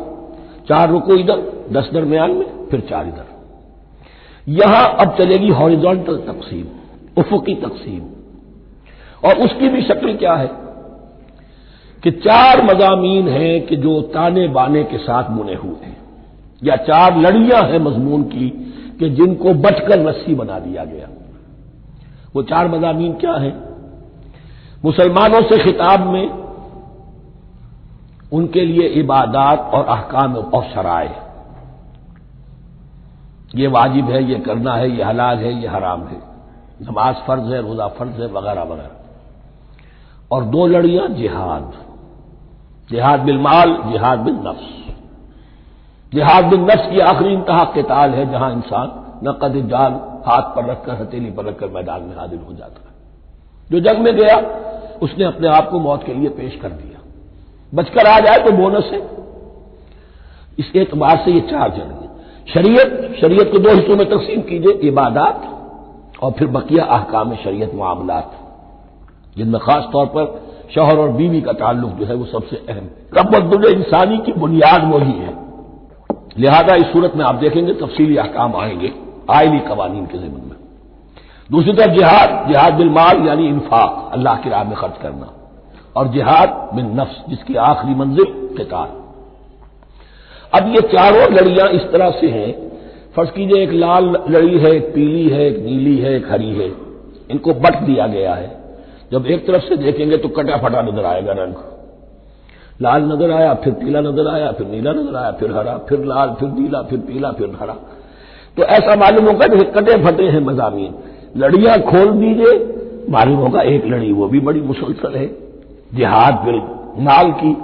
चार 0.68 0.90
रुको 0.90 1.14
इधर, 1.14 1.66
दस 1.72 1.90
दरमियान 1.94 2.30
में, 2.30 2.66
फिर 2.70 2.80
चार 2.80 3.06
इधर। 3.06 3.24
यहाँ 4.48 4.96
अब 5.00 5.16
चलेगी 5.18 5.48
हॉरिजॉन्टल 5.48 6.16
तकसीम, 6.16 6.66
उफुकी 7.22 7.54
तकसीम। 7.54 8.02
और 9.28 9.38
उसकी 9.38 9.68
भी 9.68 9.82
शक्ल 9.82 10.14
क्या 10.16 10.34
है? 10.34 10.50
कि 12.02 12.10
चार 12.10 12.62
मजामीन 12.62 13.28
हैं 13.28 13.66
कि 13.66 13.76
जो 13.76 14.02
ताने 14.02 14.48
बाने 14.48 14.84
के 14.84 14.98
साथ 14.98 15.24
बुने 15.30 15.54
हुए 15.54 15.86
हैं। 15.86 15.96
या 16.64 16.76
चार 16.76 17.20
लड़ियाँ 17.20 17.62
हैं 17.62 17.78
मजमून 17.78 18.22
की 18.22 18.50
कि 19.00 19.10
जिनको 19.10 19.54
बचकर 19.54 19.98
रस्सी 19.98 20.34
बना 20.34 20.58
दिया 20.58 20.84
गया। 20.84 21.08
वो 22.36 22.42
चार 22.42 22.68
मजामीन 22.68 23.12
क्या 23.12 23.32
हैं? 23.32 23.67
मुसलमानों 24.84 25.42
से 25.42 25.64
खिताब 25.64 26.00
में 26.00 26.48
उनके 28.32 28.64
लिए 28.64 28.88
इबादात 28.88 29.60
और 29.74 29.84
अहकाम 29.84 30.36
और 30.36 30.64
शराय। 30.64 31.28
ये 33.54 33.66
वाजिब 33.66 34.10
है, 34.10 34.24
ये 34.24 34.38
करना 34.38 34.74
है, 34.74 34.90
ये 34.90 35.04
हलाल 35.04 35.38
है, 35.38 35.52
ये 35.52 35.68
हराम 35.68 36.00
है। 36.00 36.16
नमाज़ 36.82 37.16
फ़र्ज़ 37.16 37.54
है, 37.54 37.62
रोजा 37.62 37.88
फ़र्ज़ 37.88 38.22
है, 38.22 38.26
वगैरह 38.26 38.62
वगैरह। 38.62 38.90
और 40.30 40.44
दो 40.44 40.66
लड़ियाँ, 40.66 41.08
जिहाद। 41.08 41.72
जिहाद 42.90 43.20
बिल 43.20 43.38
माल, 43.38 43.82
जिहाद 43.86 44.18
बिल 44.18 44.34
नफ्स। 44.34 44.94
जिहाद 46.14 46.44
बिल 46.44 46.60
नफ्स 46.60 46.90
की 46.90 47.00
आखिरी 47.00 47.34
इंतहा 47.34 47.64
किताल 47.64 48.10
है 48.10 48.30
जहाँ 48.30 48.52
इंसान 48.52 48.92
नकद 49.28 49.68
जाल 49.68 49.92
हाथ 50.26 50.42
पर 50.42 50.64
रखकर, 50.64 50.92
हथेली 50.92 51.30
पर 51.30 51.44
रखकर 51.44 51.68
मैदान 51.68 52.02
में 52.02 52.16
हाजिर 52.16 52.40
हो 52.48 52.54
जाता 52.54 52.80
है। 52.82 52.87
जो 53.70 53.80
जंग 53.80 53.98
में 53.98 54.16
गया, 54.16 54.36
उसने 55.02 55.24
अपने 55.24 55.48
आप 55.48 55.70
को 55.70 55.80
मौत 55.80 56.04
के 56.04 56.14
लिए 56.14 56.28
पेश 56.28 56.58
कर 56.62 56.68
दिया। 56.68 57.02
बचकर 57.74 58.06
आ 58.06 58.20
जाए 58.20 58.38
तो 58.38 58.52
बोनस 58.52 58.90
है। 58.92 59.10
इस 60.58 60.72
एतबार 60.76 61.22
से 61.24 61.30
ये 61.30 61.40
चार 61.40 61.70
जंग 61.70 61.98
शरीयत 62.54 63.18
शरीयत 63.20 63.52
को 63.52 63.58
दो 63.58 63.70
हिस्सों 63.70 63.96
में 63.96 64.08
तकसीम 64.10 64.40
कीजिए, 64.40 64.88
इबादात 64.88 65.42
और 66.22 66.32
फिर 66.32 66.48
बकिया 66.48 66.84
अहकाम 66.84 67.34
शरीयत 67.34 67.74
मामलात। 67.74 68.32
जिनमें 69.36 69.60
खास 69.60 69.84
तौर 69.92 70.06
पर 70.06 70.48
शोहर 70.74 70.98
और 70.98 71.08
बीवी 71.08 71.40
का 71.40 71.52
ताल्लुक 71.52 71.90
जो 71.90 72.06
है 72.06 72.14
वो 72.14 72.24
सबसे 72.24 72.56
अहम 72.56 72.86
तबद्दुल 73.16 73.72
इंसानी 73.72 74.18
की 74.18 74.32
बुनियाद 74.32 74.92
वही 74.92 75.12
है। 75.12 75.36
लिहाजा 76.38 76.74
इस 76.74 76.86
सूरत 76.86 77.12
में 77.16 77.24
आप 77.24 77.34
देखेंगे, 77.34 77.74
तफसीली 77.74 78.16
अहकाम 78.16 78.56
आएँगे, 78.56 78.92
आयली 79.30 79.58
कवानीन 79.58 80.06
के 80.06 80.18
जिम्मन 80.18 80.40
में 80.40 80.47
दूसरी 81.50 81.72
तरफ़ 81.72 81.94
जिहाद 81.94 82.48
जिहाद 82.48 82.74
बिल 82.74 82.88
माल 82.90 83.26
यानी 83.26 83.48
इंफाक, 83.48 84.10
अल्लाह 84.12 84.36
की 84.36 84.50
राह 84.50 84.64
में 84.64 84.76
खर्च 84.76 84.96
करना। 85.02 85.32
और 85.96 86.08
जिहाद 86.08 86.70
बिन 86.74 86.90
नफ्स, 87.00 87.22
जिसकी 87.28 87.54
आखिरी 87.56 87.94
मंजिल 87.94 88.24
किताल 88.56 88.88
अब 90.52 90.68
ये 90.68 90.80
चारों 90.88 91.30
लड़ियाँ 91.32 91.68
इस 91.70 91.82
तरह 91.92 92.10
से 92.10 92.28
हैं। 92.28 92.52
फ़र्ज़ 93.16 93.30
कीजिए 93.30 93.62
एक 93.62 93.72
लाल 93.72 94.04
लड़ी 94.30 94.58
है, 94.58 94.70
एक 94.70 94.86
पीली 94.94 95.28
है, 95.28 95.46
एक 95.46 95.58
नीली 95.58 95.96
है, 95.98 96.14
एक 96.16 96.30
हरी 96.30 96.50
है। 96.50 96.68
इनको 97.30 97.54
बट 97.54 97.80
दिया 97.82 98.06
गया 98.06 98.34
है। 98.34 98.50
जब 99.12 99.26
एक 99.26 99.46
तरफ़ 99.46 99.62
से 99.62 99.76
देखेंगे 99.76 100.16
तो 100.16 100.28
कटा 100.28 100.56
फटा 100.56 100.82
नज़र 100.82 101.04
आएगा 101.04 101.32
रंग। 101.32 101.54
लाल 102.82 103.02
नज़र 103.02 103.30
आया, 103.30 103.54
फिर 103.54 103.72
पीला 103.72 104.00
नज़र 104.00 104.28
आया, 104.28 104.50
फिर 104.52 104.66
नीला 104.66 104.92
नज़र 104.92 105.16
आया, 105.16 105.30
फिर 105.30 105.52
हरा, 105.52 105.76
फिर 105.88 106.04
लाल, 106.04 106.34
फिर 106.40 106.48
नीला, 106.48 106.82
फिर 106.82 106.98
पीला, 106.98 107.30
फिर 107.32 107.56
हरा। 107.60 107.76
तो 108.56 108.64
ऐसा 108.64 108.96
मालूम 108.96 109.26
होगा 109.26 109.46
जैसे 109.46 109.64
कटे 109.72 110.02
फटे 110.04 110.28
हैं 110.28 110.40
मजामी 110.40 110.90
लड़ियाँ 111.36 111.78
खोल 111.78 112.10
दीजिए। 112.10 112.74
मालूम 113.10 113.36
होगा 113.36 113.62
एक 113.62 113.86
लड़ी 113.86 114.12
वो 114.12 114.28
भी 114.28 114.40
बड़ी 114.40 114.60
मुसलसल 114.60 115.14
है। 115.16 115.26
जिहाद 115.94 116.34
बिल 116.34 116.62
माल 117.04 117.30
की। 117.30 117.56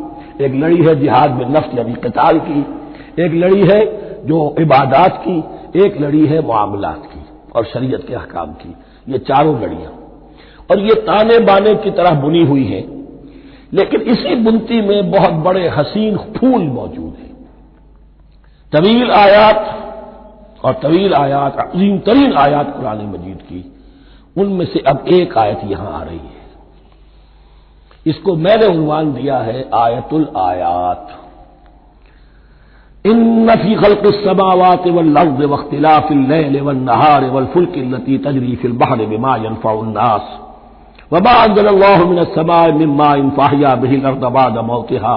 एक 0.44 0.55
लड़ी 0.55 0.85
है 0.85 1.00
जिहाद 1.00 1.31
बिल 1.31 1.48
नफ्स 1.48 1.79
यानी 1.79 1.92
कताल 1.92 2.38
की। 2.38 2.61
एक 3.22 3.35
लड़ी 3.35 3.61
है 3.61 3.87
जो 4.27 4.55
इबादात 4.61 5.24
की। 5.29 5.44
एक 5.81 6.00
लड़ी 6.00 6.27
है 6.27 6.46
मामलात 6.46 7.03
की 7.07 7.20
और 7.57 7.64
शरीयत 7.64 8.09
के 8.09 8.14
अहकाम 8.14 8.46
की। 8.46 8.74
ये 9.09 9.18
चारों 9.18 9.62
लड़ियाँ। 9.62 9.92
और 10.70 10.79
ये 10.79 10.94
ताने 10.94 11.38
बाने 11.38 11.74
की 11.74 11.90
तरह 11.90 12.11
बुनी 12.11 12.44
हुई 12.44 12.64
हैं। 12.64 13.05
लेकिन 13.72 14.00
इसी 14.00 14.35
बुनती 14.35 14.81
में 14.81 15.11
बहुत 15.11 15.33
बड़े 15.33 15.68
हसीन 15.68 16.16
फूल 16.16 16.62
मौजूद 16.62 17.14
हैं। 17.18 17.35
तवील 18.72 19.11
आयात 19.11 19.81
और 20.64 20.72
तवील 20.72 21.14
आयात, 21.14 21.57
अजीम 21.57 21.98
तरीन 21.98 22.33
आयात 22.33 22.77
कुरान 22.77 22.98
मजीद 22.98 23.38
की, 23.42 23.74
उनमें 24.38 24.66
से 24.66 24.79
अब 24.79 25.05
एक 25.09 25.38
आयत 25.38 25.61
यहाँ 25.64 26.00
आ 26.00 26.03
रही 26.03 26.18
है। 26.18 26.44
इसको 28.07 28.37
मैंने 28.37 28.66
उन्वान 28.66 29.12
दिया 29.12 29.38
है 29.38 29.70
आयतुल 29.74 30.29
आयात। 30.37 31.20
इन 33.07 33.50
नफी 33.50 33.74
खल 33.74 33.94
खल्क 33.94 34.14
समावात 34.14 34.87
वल्लर्द 34.87 35.42
वख्तिलाफिल 35.42 36.18
नहार 36.66 37.24
वलफुल्क 37.24 37.72
लती 37.77 38.18
तजरी 38.18 38.57
फिल 38.57 38.72
बहर 38.72 39.07
बिमा 39.07 39.37
यनफाउन्नास 39.37 40.43
वबा 41.12 41.33
अंजल्लामिन 41.33 42.25
समाय 42.25 42.73
मिम्मा 42.73 43.14
फाहिया 43.31 43.75
बिहिल 43.75 44.05
अर्दबाद 44.05 44.59
मौतिहा 44.59 45.17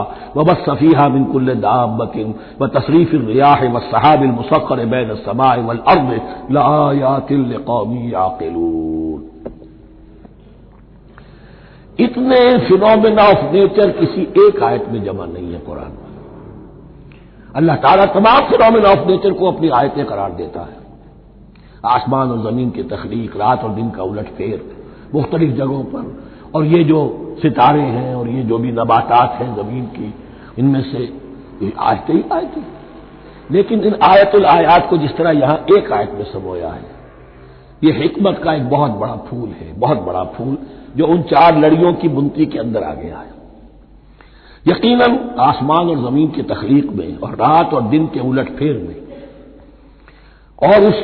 इतने 12.00 12.58
फिनोमिना 12.58 13.23
ऑफ़ 13.23 13.54
नेचर 13.54 13.91
किसी 13.91 14.21
एक 14.21 14.63
आयत 14.63 14.86
में 14.89 15.04
जमा 15.04 15.26
नहीं 15.26 15.54
है 15.54 15.60
कुरान 15.60 15.91
में। 15.91 16.08
अल्लाह 17.56 17.76
ताला 17.76 18.06
तमाम 18.06 18.41
फिनोमिन 18.41 18.86
ऑफ़ 18.86 19.08
नेचर 19.08 19.32
को 19.32 19.52
अपनी 19.52 19.69
आयतें 19.69 20.06
करार 20.06 20.32
देता 20.32 20.62
है। 20.62 20.78
आसमान 21.86 22.32
और 22.32 22.52
ज़मीन 22.52 22.69
की 22.69 22.84
तखलीक, 22.84 23.38
रात 23.38 23.63
और 23.63 23.69
दिन 23.69 23.89
का 23.89 24.04
उलट 24.04 24.26
फेर 24.26 24.76
मुख्तलिफ़ 25.15 25.52
जगहों 25.52 25.84
पर। 25.86 26.15
और 26.56 26.65
ये 26.65 26.84
जो 26.84 27.00
सितारे 27.41 27.82
हैं 27.82 28.13
और 28.15 28.28
ये 28.30 28.43
जो 28.43 28.58
भी 28.58 28.72
नबातात 28.74 29.38
हैं 29.41 29.56
ज़मीन 29.56 29.86
की, 29.88 30.13
इनमें 30.60 30.82
से 30.84 31.04
आयतें 31.80 32.13
ही 32.13 32.24
आयतें 32.34 32.62
लेकिन 33.52 33.82
इन 33.82 33.96
आयतुल 34.04 34.46
आयात 34.48 34.88
को 34.89 34.98
जिस 34.98 35.15
तरह 35.17 35.32
यहाँ 35.32 35.65
एक 35.78 35.91
आयत 35.91 36.12
में 36.13 36.24
समोया 36.24 36.70
है, 36.70 36.86
ये 37.84 37.91
हिकमत 37.93 38.41
का 38.43 38.54
एक 38.54 38.70
बहुत 38.70 38.91
बड़ा 38.91 39.15
फूल 39.30 39.50
है, 39.52 39.72
बहुत 39.76 39.98
बड़ा 40.00 40.24
फूल, 40.36 40.58
जो 40.98 41.08
उन 41.08 41.22
चार 41.24 41.58
लड़ियों 41.58 41.93
की 41.93 42.08
बुनती 42.10 42.46
के 42.46 42.60
अंदर 42.60 42.84
आ 42.84 42.93
गया 42.93 43.17
है 43.17 43.36
यकीनन, 44.65 45.17
आसमान 45.39 45.89
और 45.89 45.98
ज़मीन 46.02 46.30
की 46.30 46.41
तखलीक 46.43 46.91
में 46.91 47.17
और 47.17 47.36
रात 47.36 47.74
और 47.74 47.82
दिन 47.84 48.08
के 48.08 48.20
उलट 48.20 48.50
फेर 48.50 48.78
में 48.78 48.96
और 50.62 50.84
उस 50.84 51.04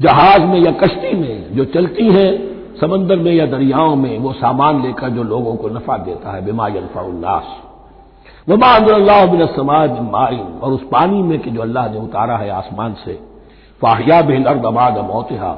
जहाज़ 0.00 0.42
में 0.42 0.58
या 0.60 0.70
कश्ती 0.78 1.14
में 1.16 1.54
जो 1.56 1.64
चलती 1.64 2.08
है 2.08 2.53
समंदर 2.80 3.16
में 3.16 3.32
या 3.32 3.46
दरियाओं 3.46 3.94
में 3.96 4.18
वो 4.18 4.32
सामान 4.32 4.82
लेकर 4.82 5.08
जो 5.08 5.22
लोगों 5.22 5.54
को 5.56 5.68
नफा 5.68 5.96
देता 5.98 6.30
है, 6.30 6.44
बिमा 6.44 6.66
यनफाउल्लास 6.68 7.54
वमा 8.48 8.78
बिन 9.26 9.46
समाज 9.46 9.90
माइन। 10.02 10.46
और 10.62 10.72
उस 10.72 10.82
पानी 10.82 11.22
में 11.22 11.38
कि 11.38 11.50
जो 11.50 11.60
अल्लाह 11.62 11.88
ने 11.88 11.98
उतारा 11.98 12.36
है 12.36 12.50
आसमान 12.50 12.94
से, 13.04 13.18
फाहिया 13.80 14.20
बिन 14.22 14.44
अर्दमाद 14.44 14.98
मौतहा। 15.04 15.52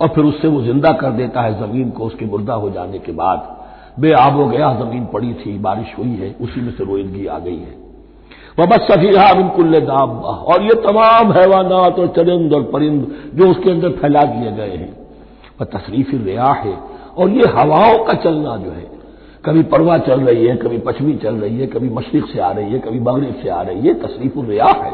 और 0.00 0.08
फिर 0.08 0.24
उससे 0.24 0.48
वो 0.48 0.62
ज़िंदा 0.62 0.92
कर 0.92 1.10
देता 1.10 1.40
है 1.40 1.58
ज़मीन 1.58 1.90
को 1.90 2.04
उसके 2.04 2.26
मुर्दा 2.26 2.54
हो 2.54 2.70
जाने 2.70 2.98
के 2.98 3.12
बाद। 3.12 3.56
बे 4.00 4.12
आबो 4.12 4.46
गया, 4.46 4.72
ज़मीन 4.74 5.04
पड़ी 5.06 5.32
थी, 5.34 5.58
बारिश 5.58 5.94
हुई 5.98 6.14
है, 6.14 6.34
उसी 6.40 6.60
में 6.60 6.72
से 6.72 6.84
रोइंदगी 6.84 7.26
आ 7.26 7.38
गई 7.38 7.56
है। 7.56 7.74
वह 8.58 8.66
बस 8.66 8.86
सफीहा 8.90 9.32
बिल्कुल 9.34 9.80
दाब 9.80 10.10
और 10.24 10.62
ये 10.62 10.74
तमाम 10.82 11.32
हैवानात 11.32 11.98
और 11.98 12.06
चरिंद 12.16 12.52
और 12.52 12.62
परिंद 12.62 13.06
जो 13.34 13.50
उसके 13.50 13.70
अंदर 13.70 13.90
फैला 13.90 14.22
दिए 14.22 14.50
गए 14.52 14.76
हैं। 14.76 14.99
वह 15.60 15.66
तशरीफ़ 15.66 16.16
रिया 16.16 16.46
है 16.46 16.78
और 17.16 17.30
ये 17.30 17.44
हवाओं 17.46 18.04
का 18.04 18.12
चलना 18.12 18.56
जो 18.56 18.70
है, 18.70 18.90
कभी 19.44 19.62
परवा 19.62 19.98
चल 19.98 20.20
रही 20.20 20.46
है, 20.46 20.56
कभी 20.56 20.78
पश्चिमी 20.78 21.14
चल 21.14 21.34
रही 21.34 21.58
है, 21.58 21.66
कभी 21.66 21.90
मशरक 21.90 22.26
से 22.26 22.40
आ 22.40 22.50
रही 22.52 22.72
है, 22.72 22.78
कभी 22.78 23.00
मगरब 23.00 23.34
से 23.42 23.48
आ 23.48 23.62
रही 23.62 23.88
है, 23.88 23.94
तशरीफ़ 23.94 24.38
रिया 24.38 24.66
है। 24.66 24.92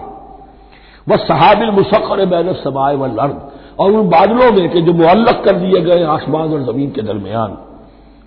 वह 1.08 1.16
सहाबिल 1.16 1.70
मुसक्र 1.70 2.26
बैन 2.26 2.52
समाए 2.52 2.96
व 2.96 3.06
लर्द 3.06 3.50
और 3.78 3.92
उन 3.92 4.08
बादलों 4.08 4.50
में 4.52 4.68
कि 4.70 4.80
जो 4.80 4.92
मुअल्लक 4.92 5.42
कर 5.44 5.56
दिए 5.56 5.80
गए 5.80 6.02
आसमान 6.02 6.52
और 6.52 6.62
ज़मीन 6.72 6.90
के 6.90 7.02
दरमियान 7.02 7.58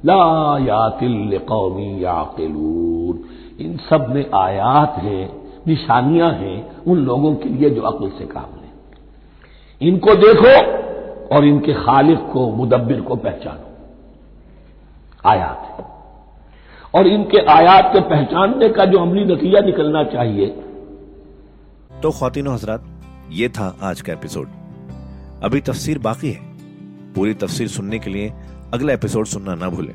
लायातिल 0.06 1.38
कौमी 1.38 2.04
याकिलून। 2.04 3.20
इन 3.60 3.78
सब 3.90 4.06
में 4.10 4.26
आयात 4.36 4.96
हैं, 4.98 5.30
निशानियाँ 5.68 6.32
हैं 6.32 6.84
उन 6.88 6.98
लोगों 6.98 7.34
के 7.36 7.50
लिए 7.50 7.70
जो 7.70 7.82
अक्ल 7.82 8.10
से 8.10 8.26
काम 8.26 8.44
लें। 8.44 8.72
इनको 9.82 10.16
देखो 10.16 10.54
और 11.32 11.46
इनके 11.46 11.74
खालिक 11.74 12.20
को, 12.34 12.50
मुदब्बिर 12.52 13.02
को 13.02 13.16
पहचानो। 13.16 13.66
आयात 15.26 15.86
और 16.96 17.08
इनके 17.08 17.46
आयात 17.52 17.90
के 17.94 18.00
पहचानने 18.10 18.70
का 18.70 18.86
जो 18.86 19.00
अमली 19.00 19.26
नतीजा 19.26 19.60
निकलना 19.60 20.04
चाहिए। 20.04 20.48
तो 22.02 22.12
खातिन 22.12 22.48
हजरात, 22.48 22.86
ये 23.32 23.50
था 23.50 23.76
आज 23.82 24.02
का 24.02 24.14
एपिसोड। 24.14 24.48
अभी 25.44 25.62
तफसीर 25.62 26.00
बाकी 26.00 26.32
है। 26.32 26.48
पूरी 27.14 27.34
तफसीर 27.34 27.68
सुनने 27.68 28.00
के 28.00 28.10
लिए 28.10 28.34
अगला 28.74 28.94
एपिसोड 28.94 29.26
सुनना 29.26 29.56
ना 29.56 29.70
भूलें। 29.70 29.94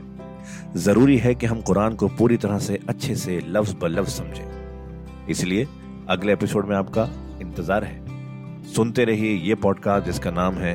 ज़रूरी 0.76 1.16
है 1.18 1.34
कि 1.34 1.46
हम 1.46 1.60
कुरान 1.60 1.94
को 1.94 2.08
पूरी 2.08 2.36
तरह 2.36 2.58
से 2.58 2.78
अच्छे 2.88 3.14
से 3.14 3.40
लफ्ज 3.48 3.74
ब 3.74 3.86
लफ्ज 3.88 4.08
समझें। 4.08 5.26
इसलिए 5.28 5.66
अगले 6.08 6.32
एपिसोड 6.32 6.68
में 6.68 6.76
आपका 6.76 7.08
इंतज़ार 7.40 7.84
है। 7.84 8.02
सुनते 8.74 9.04
रहिए 9.04 9.34
ये 9.38 9.54
पॉडकास्ट 9.54 10.06
जिसका 10.06 10.30
नाम 10.30 10.54
है 10.54 10.74